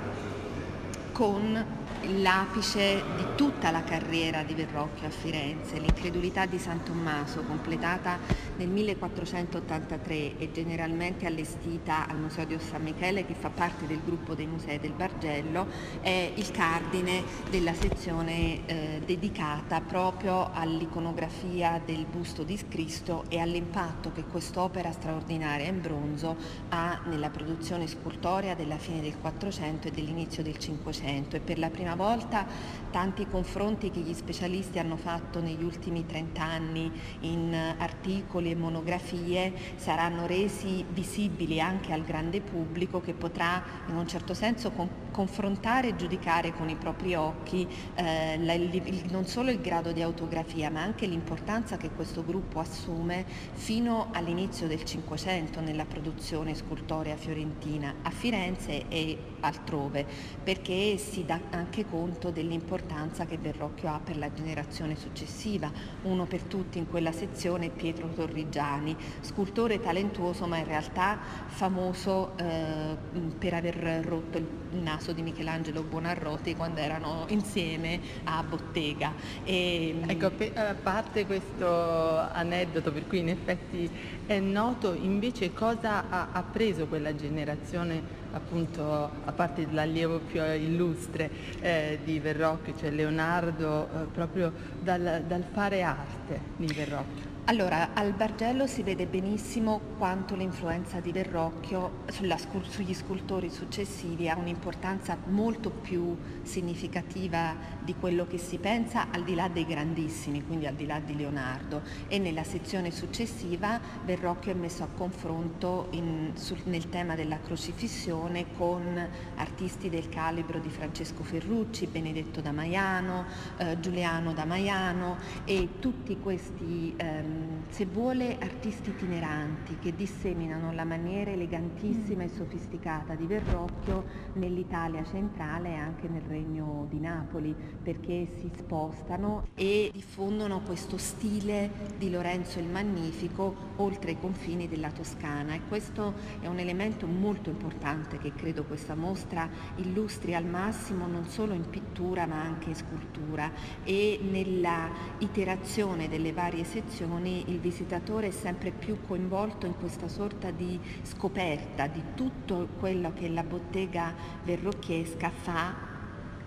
con 1.12 1.78
l'apice 2.08 3.02
di 3.16 3.24
tutta 3.34 3.70
la 3.70 3.82
carriera 3.82 4.42
di 4.42 4.54
Verrocchio 4.54 5.06
a 5.06 5.10
Firenze, 5.10 5.78
l'incredulità 5.78 6.46
di 6.46 6.58
San 6.58 6.82
Tommaso, 6.82 7.42
completata 7.42 8.18
nel 8.60 8.68
1483 8.68 10.36
e 10.36 10.50
generalmente 10.52 11.24
allestita 11.24 12.06
al 12.06 12.18
Museo 12.18 12.44
di 12.44 12.58
San 12.58 12.82
Michele, 12.82 13.24
che 13.24 13.32
fa 13.32 13.48
parte 13.48 13.86
del 13.86 14.00
gruppo 14.04 14.34
dei 14.34 14.46
musei 14.46 14.78
del 14.78 14.92
Bargello, 14.92 15.66
è 16.02 16.32
il 16.34 16.50
cardine 16.50 17.22
della 17.48 17.72
sezione 17.72 18.66
eh, 18.66 19.00
dedicata 19.04 19.80
proprio 19.80 20.50
all'iconografia 20.52 21.80
del 21.82 22.04
busto 22.04 22.42
di 22.42 22.58
Cristo 22.68 23.24
e 23.30 23.38
all'impatto 23.38 24.12
che 24.12 24.24
quest'opera 24.24 24.92
straordinaria 24.92 25.66
in 25.66 25.80
bronzo 25.80 26.36
ha 26.68 27.00
nella 27.06 27.30
produzione 27.30 27.86
scultorea 27.86 28.54
della 28.54 28.76
fine 28.76 29.00
del 29.00 29.16
400 29.18 29.88
e 29.88 29.90
dell'inizio 29.90 30.42
del 30.42 30.58
500 30.58 31.36
e 31.36 31.40
per 31.40 31.58
la 31.58 31.70
prima 31.70 31.94
volta 31.94 32.46
tanti 32.90 33.26
confronti 33.26 33.90
che 33.90 34.00
gli 34.00 34.12
specialisti 34.12 34.78
hanno 34.78 34.96
fatto 34.96 35.40
negli 35.40 35.62
ultimi 35.62 36.04
30 36.04 36.42
anni 36.42 36.92
in 37.20 37.54
articoli 37.78 38.49
e 38.52 38.56
monografie 38.56 39.52
saranno 39.76 40.26
resi 40.26 40.84
visibili 40.88 41.60
anche 41.60 41.92
al 41.92 42.02
grande 42.02 42.40
pubblico 42.40 43.00
che 43.00 43.12
potrà 43.12 43.62
in 43.88 43.96
un 43.96 44.06
certo 44.06 44.34
senso 44.34 44.70
con 44.70 44.88
confrontare 45.10 45.88
e 45.88 45.96
giudicare 45.96 46.52
con 46.52 46.68
i 46.68 46.76
propri 46.76 47.14
occhi 47.14 47.66
eh, 47.94 48.38
la, 48.38 48.52
il, 48.52 49.02
non 49.10 49.26
solo 49.26 49.50
il 49.50 49.60
grado 49.60 49.92
di 49.92 50.02
autografia 50.02 50.70
ma 50.70 50.82
anche 50.82 51.06
l'importanza 51.06 51.76
che 51.76 51.90
questo 51.90 52.24
gruppo 52.24 52.60
assume 52.60 53.24
fino 53.52 54.08
all'inizio 54.12 54.66
del 54.66 54.84
Cinquecento 54.84 55.60
nella 55.60 55.84
produzione 55.84 56.54
scultorea 56.54 57.16
fiorentina 57.16 57.96
a 58.02 58.10
Firenze 58.10 58.88
e 58.88 59.18
altrove 59.40 60.06
perché 60.42 60.96
si 60.96 61.24
dà 61.24 61.40
anche 61.50 61.84
conto 61.86 62.30
dell'importanza 62.30 63.26
che 63.26 63.36
Verrocchio 63.36 63.88
ha 63.88 64.00
per 64.02 64.16
la 64.16 64.32
generazione 64.32 64.96
successiva. 64.96 65.70
Uno 66.02 66.26
per 66.26 66.42
tutti 66.42 66.78
in 66.78 66.88
quella 66.88 67.12
sezione 67.12 67.70
Pietro 67.70 68.08
Torrigiani, 68.40 68.96
scultore 69.20 69.80
talentuoso 69.80 70.46
ma 70.46 70.56
in 70.56 70.64
realtà 70.64 71.18
famoso 71.46 72.32
eh, 72.36 72.96
per 73.38 73.54
aver 73.54 74.04
rotto 74.04 74.38
il 74.38 74.46
naso 74.80 75.12
di 75.12 75.22
Michelangelo 75.22 75.82
Buonarroti 75.82 76.54
quando 76.54 76.80
erano 76.80 77.24
insieme 77.28 78.00
a 78.24 78.42
Bottega. 78.42 79.12
E, 79.44 79.96
ecco, 80.06 80.30
a 80.54 80.74
parte 80.74 81.26
questo 81.26 82.18
aneddoto 82.18 82.92
per 82.92 83.06
cui 83.06 83.18
in 83.18 83.28
effetti 83.28 83.90
è 84.26 84.38
noto, 84.38 84.94
invece 84.94 85.52
cosa 85.52 86.08
ha, 86.08 86.28
ha 86.32 86.42
preso 86.42 86.86
quella 86.86 87.14
generazione 87.14 88.18
appunto 88.32 89.10
a 89.24 89.32
parte 89.32 89.66
l'allievo 89.70 90.20
più 90.20 90.40
illustre 90.40 91.30
eh, 91.60 91.98
di 92.04 92.20
Verrocchio, 92.20 92.74
cioè 92.78 92.90
Leonardo, 92.90 93.88
eh, 93.92 94.04
proprio 94.12 94.52
dal, 94.80 95.24
dal 95.26 95.44
fare 95.52 95.82
arte 95.82 96.40
di 96.56 96.72
Verrocchio? 96.72 97.29
Allora, 97.46 97.94
al 97.94 98.12
Bargello 98.12 98.68
si 98.68 98.84
vede 98.84 99.06
benissimo 99.06 99.80
quanto 99.98 100.36
l'influenza 100.36 101.00
di 101.00 101.10
Verrocchio 101.10 102.04
sulla, 102.06 102.36
sugli 102.36 102.94
scultori 102.94 103.50
successivi 103.50 104.28
ha 104.28 104.36
un'importanza 104.36 105.16
molto 105.26 105.70
più 105.70 106.16
significativa 106.42 107.56
di 107.82 107.96
quello 107.98 108.28
che 108.28 108.38
si 108.38 108.58
pensa 108.58 109.08
al 109.10 109.24
di 109.24 109.34
là 109.34 109.48
dei 109.48 109.66
grandissimi, 109.66 110.46
quindi 110.46 110.66
al 110.66 110.74
di 110.74 110.86
là 110.86 111.00
di 111.00 111.16
Leonardo. 111.16 111.82
E 112.06 112.18
nella 112.20 112.44
sezione 112.44 112.92
successiva 112.92 113.80
Verrocchio 114.04 114.52
è 114.52 114.54
messo 114.54 114.84
a 114.84 114.88
confronto 114.94 115.88
in, 115.90 116.30
sul, 116.34 116.60
nel 116.64 116.88
tema 116.88 117.16
della 117.16 117.40
crocifissione 117.40 118.46
con 118.56 119.08
artisti 119.36 119.88
del 119.88 120.08
calibro 120.08 120.60
di 120.60 120.68
Francesco 120.68 121.24
Ferrucci, 121.24 121.88
Benedetto 121.88 122.40
da 122.40 122.52
Maiano, 122.52 123.24
eh, 123.56 123.80
Giuliano 123.80 124.32
da 124.32 124.44
Maiano 124.44 125.16
e 125.44 125.80
tutti 125.80 126.16
questi 126.20 126.94
ehm, 126.96 127.29
se 127.70 127.86
vuole 127.86 128.36
artisti 128.40 128.90
itineranti 128.90 129.78
che 129.78 129.94
disseminano 129.94 130.72
la 130.72 130.84
maniera 130.84 131.30
elegantissima 131.30 132.24
e 132.24 132.28
sofisticata 132.28 133.14
di 133.14 133.26
Verrocchio 133.26 134.04
nell'Italia 134.34 135.04
centrale 135.04 135.70
e 135.70 135.74
anche 135.74 136.08
nel 136.08 136.22
regno 136.22 136.86
di 136.90 136.98
Napoli, 136.98 137.54
perché 137.82 138.28
si 138.40 138.50
spostano 138.56 139.46
e 139.54 139.90
diffondono 139.92 140.62
questo 140.62 140.98
stile 140.98 141.70
di 141.96 142.10
Lorenzo 142.10 142.58
il 142.58 142.66
Magnifico 142.66 143.68
oltre 143.76 144.12
i 144.12 144.20
confini 144.20 144.68
della 144.68 144.90
Toscana. 144.90 145.54
E 145.54 145.60
questo 145.68 146.14
è 146.40 146.46
un 146.46 146.58
elemento 146.58 147.06
molto 147.06 147.50
importante 147.50 148.18
che 148.18 148.32
credo 148.34 148.64
questa 148.64 148.94
mostra 148.94 149.48
illustri 149.76 150.34
al 150.34 150.44
massimo 150.44 151.06
non 151.06 151.26
solo 151.26 151.54
in 151.54 151.68
pittura 151.70 152.26
ma 152.26 152.40
anche 152.42 152.70
in 152.70 152.74
scultura. 152.74 153.50
E 153.84 154.18
nella 154.22 154.88
iterazione 155.18 156.08
delle 156.08 156.32
varie 156.32 156.64
sezioni 156.64 157.19
anni 157.20 157.44
il 157.48 157.60
visitatore 157.60 158.28
è 158.28 158.30
sempre 158.30 158.70
più 158.70 158.98
coinvolto 159.06 159.66
in 159.66 159.76
questa 159.76 160.08
sorta 160.08 160.50
di 160.50 160.80
scoperta 161.02 161.86
di 161.86 162.02
tutto 162.14 162.68
quello 162.78 163.12
che 163.12 163.28
la 163.28 163.42
bottega 163.42 164.14
verrocchiesca 164.42 165.30
fa 165.30 165.99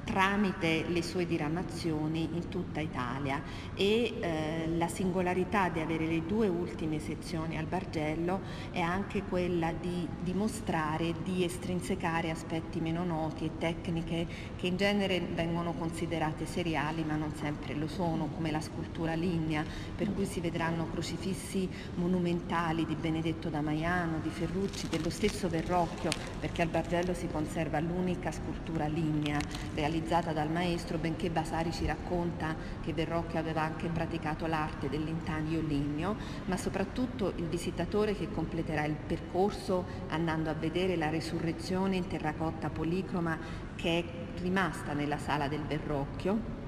tramite 0.03 0.85
le 0.87 1.01
sue 1.01 1.25
diramazioni 1.25 2.29
in 2.33 2.49
tutta 2.49 2.79
Italia. 2.79 3.41
E 3.73 4.13
eh, 4.19 4.69
la 4.75 4.87
singolarità 4.87 5.69
di 5.69 5.79
avere 5.79 6.05
le 6.05 6.25
due 6.25 6.47
ultime 6.47 6.99
sezioni 6.99 7.57
al 7.57 7.65
Bargello 7.65 8.41
è 8.71 8.79
anche 8.79 9.23
quella 9.23 9.71
di 9.71 10.07
dimostrare, 10.21 11.13
di 11.23 11.43
estrinsecare 11.43 12.29
aspetti 12.29 12.79
meno 12.79 13.03
noti 13.03 13.45
e 13.45 13.57
tecniche 13.57 14.27
che 14.55 14.67
in 14.67 14.77
genere 14.77 15.19
vengono 15.19 15.73
considerate 15.73 16.45
seriali 16.45 17.03
ma 17.03 17.15
non 17.15 17.33
sempre 17.35 17.73
lo 17.73 17.87
sono, 17.87 18.27
come 18.35 18.51
la 18.51 18.61
scultura 18.61 19.13
lignea, 19.13 19.63
per 19.95 20.13
cui 20.13 20.25
si 20.25 20.39
vedranno 20.39 20.87
crocifissi 20.89 21.69
monumentali 21.95 22.85
di 22.85 22.95
Benedetto 22.95 23.49
da 23.49 23.61
Maiano, 23.61 24.19
di 24.21 24.29
Ferrucci, 24.29 24.87
dello 24.89 25.09
stesso 25.09 25.49
Verrocchio, 25.49 26.11
perché 26.39 26.61
al 26.61 26.67
Bargello 26.67 27.13
si 27.13 27.27
conserva 27.27 27.79
l'unica 27.79 28.31
scultura 28.31 28.85
lignea 28.87 29.39
realizzata 29.73 29.92
realizzata 29.93 30.33
dal 30.33 30.49
maestro, 30.49 30.97
benché 30.97 31.29
Vasari 31.29 31.71
ci 31.71 31.85
racconta 31.85 32.55
che 32.81 32.93
Verrocchio 32.93 33.37
aveva 33.37 33.61
anche 33.61 33.89
praticato 33.89 34.47
l'arte 34.47 34.89
dell'intaglio 34.89 35.61
ligneo, 35.61 36.15
ma 36.45 36.57
soprattutto 36.57 37.33
il 37.35 37.45
visitatore 37.45 38.15
che 38.15 38.31
completerà 38.31 38.85
il 38.85 38.95
percorso 38.95 39.85
andando 40.09 40.49
a 40.49 40.53
vedere 40.53 40.95
la 40.95 41.09
resurrezione 41.09 41.95
in 41.95 42.07
terracotta 42.07 42.69
policroma 42.69 43.37
che 43.75 43.99
è 43.99 44.39
rimasta 44.41 44.93
nella 44.93 45.19
sala 45.19 45.47
del 45.47 45.61
Verrocchio 45.61 46.62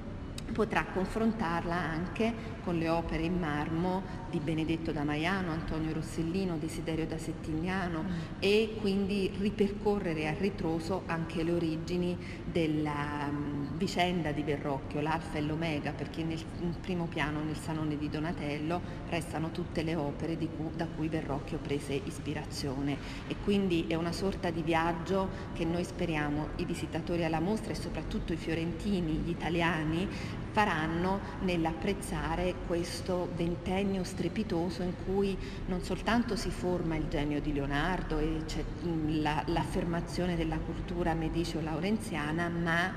potrà 0.52 0.86
confrontarla 0.86 1.76
anche 1.76 2.34
con 2.64 2.78
le 2.78 2.90
opere 2.90 3.24
in 3.24 3.38
marmo 3.38 4.04
di 4.30 4.40
Benedetto 4.40 4.92
da 4.92 5.04
Maiano, 5.04 5.52
Antonio 5.52 5.94
Rossellino, 5.94 6.58
Desiderio 6.58 7.06
da 7.06 7.18
Settignano 7.18 8.04
mm. 8.04 8.08
e 8.40 8.78
quindi 8.80 9.32
ripercorrere 9.38 10.28
a 10.28 10.34
ritroso 10.34 11.04
anche 11.06 11.44
le 11.44 11.52
origini 11.52 12.18
della 12.44 13.28
um, 13.30 13.65
vicenda 13.78 14.32
di 14.32 14.42
Verrocchio, 14.44 15.02
l'alfa 15.02 15.38
e 15.38 15.42
l'omega, 15.42 15.92
perché 15.92 16.24
nel 16.24 16.44
primo 16.82 17.06
piano 17.06 17.44
nel 17.44 17.58
Salone 17.58 17.98
di 17.98 18.10
Donatello 18.10 18.82
restano 19.10 19.52
tutte 19.52 19.84
le 19.84 19.96
opere 19.96 20.38
cui, 20.38 20.48
da 20.76 20.88
cui 20.88 21.08
Verrocchio 21.08 21.58
prese 21.58 22.00
ispirazione. 22.04 22.98
E 23.28 23.36
quindi 23.44 23.86
è 23.88 23.96
una 23.96 24.12
sorta 24.12 24.50
di 24.50 24.62
viaggio 24.62 25.30
che 25.54 25.66
noi 25.66 25.84
speriamo 25.84 26.50
i 26.58 26.66
visitatori 26.66 27.24
alla 27.24 27.40
mostra 27.40 27.72
e 27.72 27.76
soprattutto 27.76 28.34
i 28.34 28.38
fiorentini, 28.38 29.22
gli 29.24 29.30
italiani 29.30 30.08
faranno 30.56 31.20
nell'apprezzare 31.42 32.56
questo 32.66 33.28
ventennio 33.36 34.06
strepitoso 34.06 34.84
in 34.84 34.94
cui 35.04 35.38
non 35.66 35.82
soltanto 35.82 36.38
si 36.38 36.50
forma 36.50 36.96
il 36.96 37.10
genio 37.10 37.42
di 37.42 37.52
Leonardo 37.52 38.20
e 38.20 38.44
c'è 38.46 38.64
mm, 38.86 39.22
la, 39.22 39.44
l'affermazione 39.48 40.38
della 40.38 40.58
cultura 40.58 41.14
medicio-laurenziana, 41.14 42.48
ma 42.48 42.94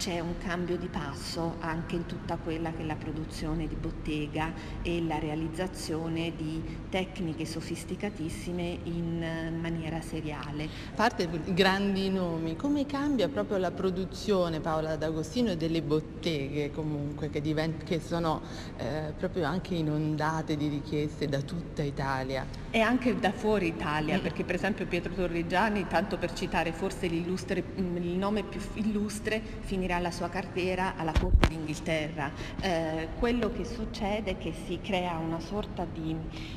c'è 0.00 0.18
un 0.18 0.38
cambio 0.38 0.78
di 0.78 0.86
passo 0.86 1.56
anche 1.60 1.94
in 1.94 2.06
tutta 2.06 2.38
quella 2.42 2.72
che 2.72 2.80
è 2.80 2.86
la 2.86 2.94
produzione 2.94 3.68
di 3.68 3.74
bottega 3.74 4.50
e 4.80 5.02
la 5.02 5.18
realizzazione 5.18 6.32
di 6.34 6.62
tecniche 6.88 7.44
sofisticatissime 7.44 8.78
in 8.84 9.58
maniera 9.60 10.00
seriale. 10.00 10.64
A 10.64 10.94
parte 10.94 11.28
grandi 11.52 12.08
nomi, 12.08 12.56
come 12.56 12.86
cambia 12.86 13.28
proprio 13.28 13.58
la 13.58 13.72
produzione 13.72 14.60
Paola 14.60 14.96
D'Agostino 14.96 15.54
delle 15.54 15.82
botteghe 15.82 16.70
comunque 16.70 17.28
che, 17.28 17.42
divent- 17.42 17.84
che 17.84 18.00
sono 18.00 18.40
eh, 18.78 19.12
proprio 19.18 19.44
anche 19.44 19.74
inondate 19.74 20.56
di 20.56 20.68
richieste 20.68 21.28
da 21.28 21.42
tutta 21.42 21.82
Italia? 21.82 22.46
E 22.70 22.80
anche 22.80 23.18
da 23.18 23.32
fuori 23.32 23.66
Italia, 23.66 24.16
mm. 24.16 24.22
perché 24.22 24.44
per 24.44 24.54
esempio 24.54 24.86
Pietro 24.86 25.12
Torrigiani, 25.12 25.86
tanto 25.88 26.16
per 26.16 26.32
citare 26.32 26.72
forse 26.72 27.04
il 27.04 28.16
nome 28.16 28.44
più 28.44 28.60
illustre, 28.74 29.42
finirà 29.60 29.89
finirà 29.90 29.98
la 29.98 30.10
sua 30.12 30.28
carriera 30.28 30.94
alla 30.96 31.12
Corte 31.18 31.48
d'Inghilterra. 31.48 32.30
Eh, 32.60 33.08
quello 33.18 33.50
che 33.50 33.64
succede 33.64 34.32
è 34.32 34.38
che 34.38 34.52
si 34.66 34.78
crea 34.80 35.16
una 35.18 35.40
sorta 35.40 35.84
di 35.84 36.14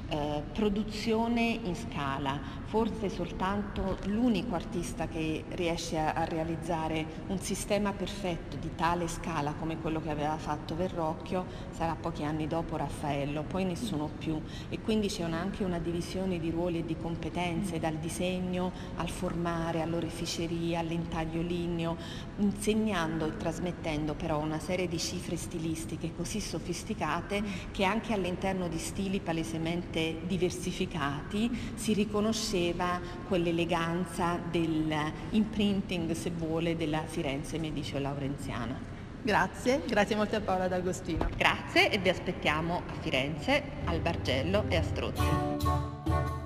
eh, 0.10 0.44
produzione 0.54 1.60
in 1.64 1.76
scala, 1.76 2.40
forse 2.66 3.10
soltanto 3.10 3.98
l'unico 4.06 4.54
artista 4.54 5.08
che 5.08 5.44
riesce 5.50 5.98
a, 5.98 6.14
a, 6.14 6.26
realizzare 6.26 7.06
un 7.28 7.40
sistema 7.40 7.92
perfetto 7.92 8.58
di 8.58 8.70
tale 8.76 9.08
scala 9.08 9.54
come 9.54 9.80
quello 9.80 10.02
che 10.02 10.10
aveva 10.10 10.38
fatto 10.38 10.76
Verrocchio 10.76 11.46
sarà 11.72 11.96
pochi 11.96 12.24
anni 12.24 12.48
dopo 12.48 12.78
Raffaello, 12.78 13.44
poi 13.44 13.66
nessuno 13.66 14.10
più 14.18 14.40
e 14.70 14.80
quindi 14.80 15.08
c'è 15.08 15.24
una, 15.24 15.40
anche 15.40 15.64
una 15.64 15.80
divisione 15.80 16.40
di 16.40 16.52
ruoli 16.52 16.80
e 16.80 16.86
di 16.86 16.96
competenze 16.98 17.80
dal 17.80 17.96
disegno 17.96 18.72
al 18.98 19.10
formare, 19.10 19.82
all'oreficeria, 19.82 20.80
all'intaglio 20.80 21.42
ligneo, 21.42 21.96
insegnando 22.38 23.23
dando 23.24 23.26
e 23.26 23.38
trasmettendo 23.38 24.14
però 24.14 24.40
una 24.40 24.60
serie 24.60 24.88
di 24.88 25.00
cifre 25.00 25.36
stilistiche 25.38 26.12
così 26.16 26.40
sofisticate 26.40 27.42
che 27.72 27.84
anche 27.84 28.14
all'interno 28.14 28.68
di 28.68 28.78
stili 28.78 29.20
palesemente 29.20 30.20
diversificati 30.26 31.74
si 31.76 31.94
riconosceva 31.94 33.00
quell'eleganza 33.28 34.40
dell'imprinting, 34.50 36.12
se 36.12 36.32
vuole, 36.32 36.76
della 36.76 37.04
Firenze 37.06 37.58
medicio-laurenziana. 37.58 38.92
Grazie, 39.22 39.84
grazie 39.88 40.16
molto 40.18 40.36
a 40.36 40.42
Paola 40.42 40.68
D'Agostino. 40.68 41.30
Grazie 41.38 41.90
e 41.90 41.98
vi 41.98 42.10
aspettiamo 42.10 42.84
a 42.86 42.94
Firenze, 43.00 43.64
al 43.86 44.00
Bargello 44.00 44.66
e 44.68 44.76
a 44.76 44.84
Strozzi. 44.84 46.43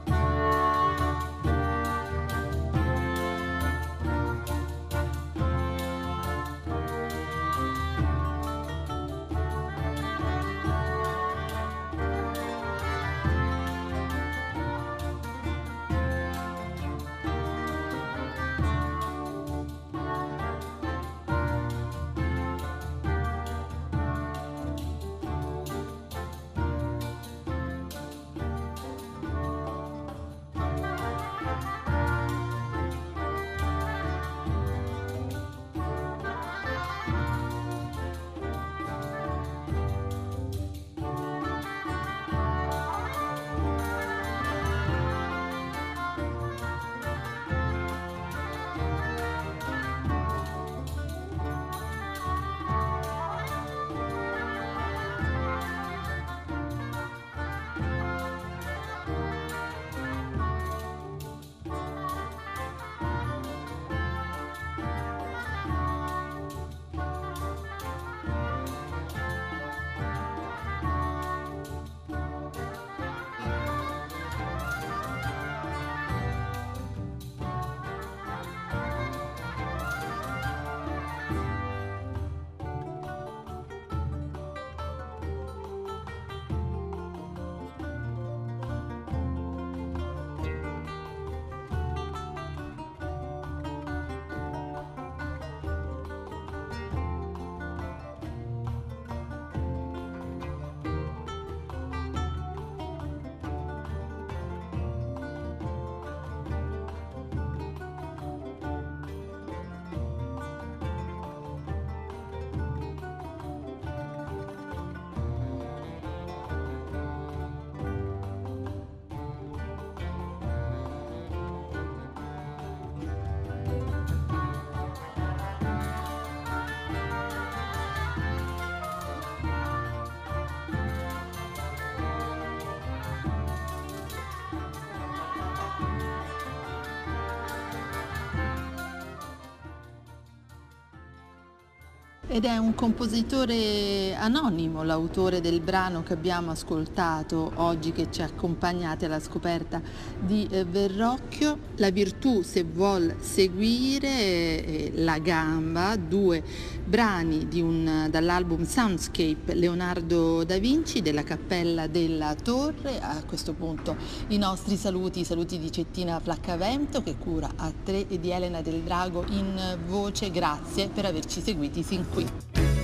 Ed 142.38 142.46
è 142.46 142.56
un 142.58 142.76
compositore 142.76 144.14
anonimo, 144.14 144.84
l'autore 144.84 145.42
del 145.42 145.60
brano 145.60 146.04
che 146.04 146.14
abbiamo 146.14 146.52
ascoltato 146.52 147.52
oggi 147.56 147.92
che 147.92 148.12
ci 148.12 148.22
accompagnate 148.22 149.06
alla 149.06 149.20
scoperta 149.20 149.82
di 150.20 150.48
eh, 150.52 150.64
Verrocchio. 150.64 151.58
La 151.78 151.90
virtù 151.90 152.44
se 152.44 152.62
vuol 152.64 153.16
seguire 153.20 154.92
la 154.98 155.18
gamba, 155.18 155.96
due 155.96 156.44
brani 156.86 157.48
un, 157.60 158.08
dall'album 158.12 158.66
Soundscape 158.66 159.56
Leonardo 159.56 160.44
da 160.44 160.60
Vinci 160.60 161.02
della 161.02 161.24
Cappella 161.24 161.88
della 161.88 162.36
Torre. 162.36 163.00
A 163.02 163.24
questo 163.26 163.54
punto 163.54 163.96
i 164.28 164.38
nostri 164.38 164.76
saluti, 164.76 165.22
i 165.22 165.26
saluti 165.26 165.58
di 165.58 165.72
Cettina 165.72 166.20
Flaccavento 166.20 167.02
che 167.02 167.18
cura 167.18 167.50
a 167.56 167.74
tre 167.84 168.08
e 168.08 168.20
di 168.20 168.30
Elena 168.30 168.62
del 168.62 168.82
Drago 168.82 169.26
in 169.30 169.80
voce. 169.88 170.30
Grazie 170.30 170.88
per 170.90 171.06
averci 171.06 171.42
seguiti 171.42 171.82
sin 171.82 172.06
qui. 172.14 172.26
Qui. 172.54 172.77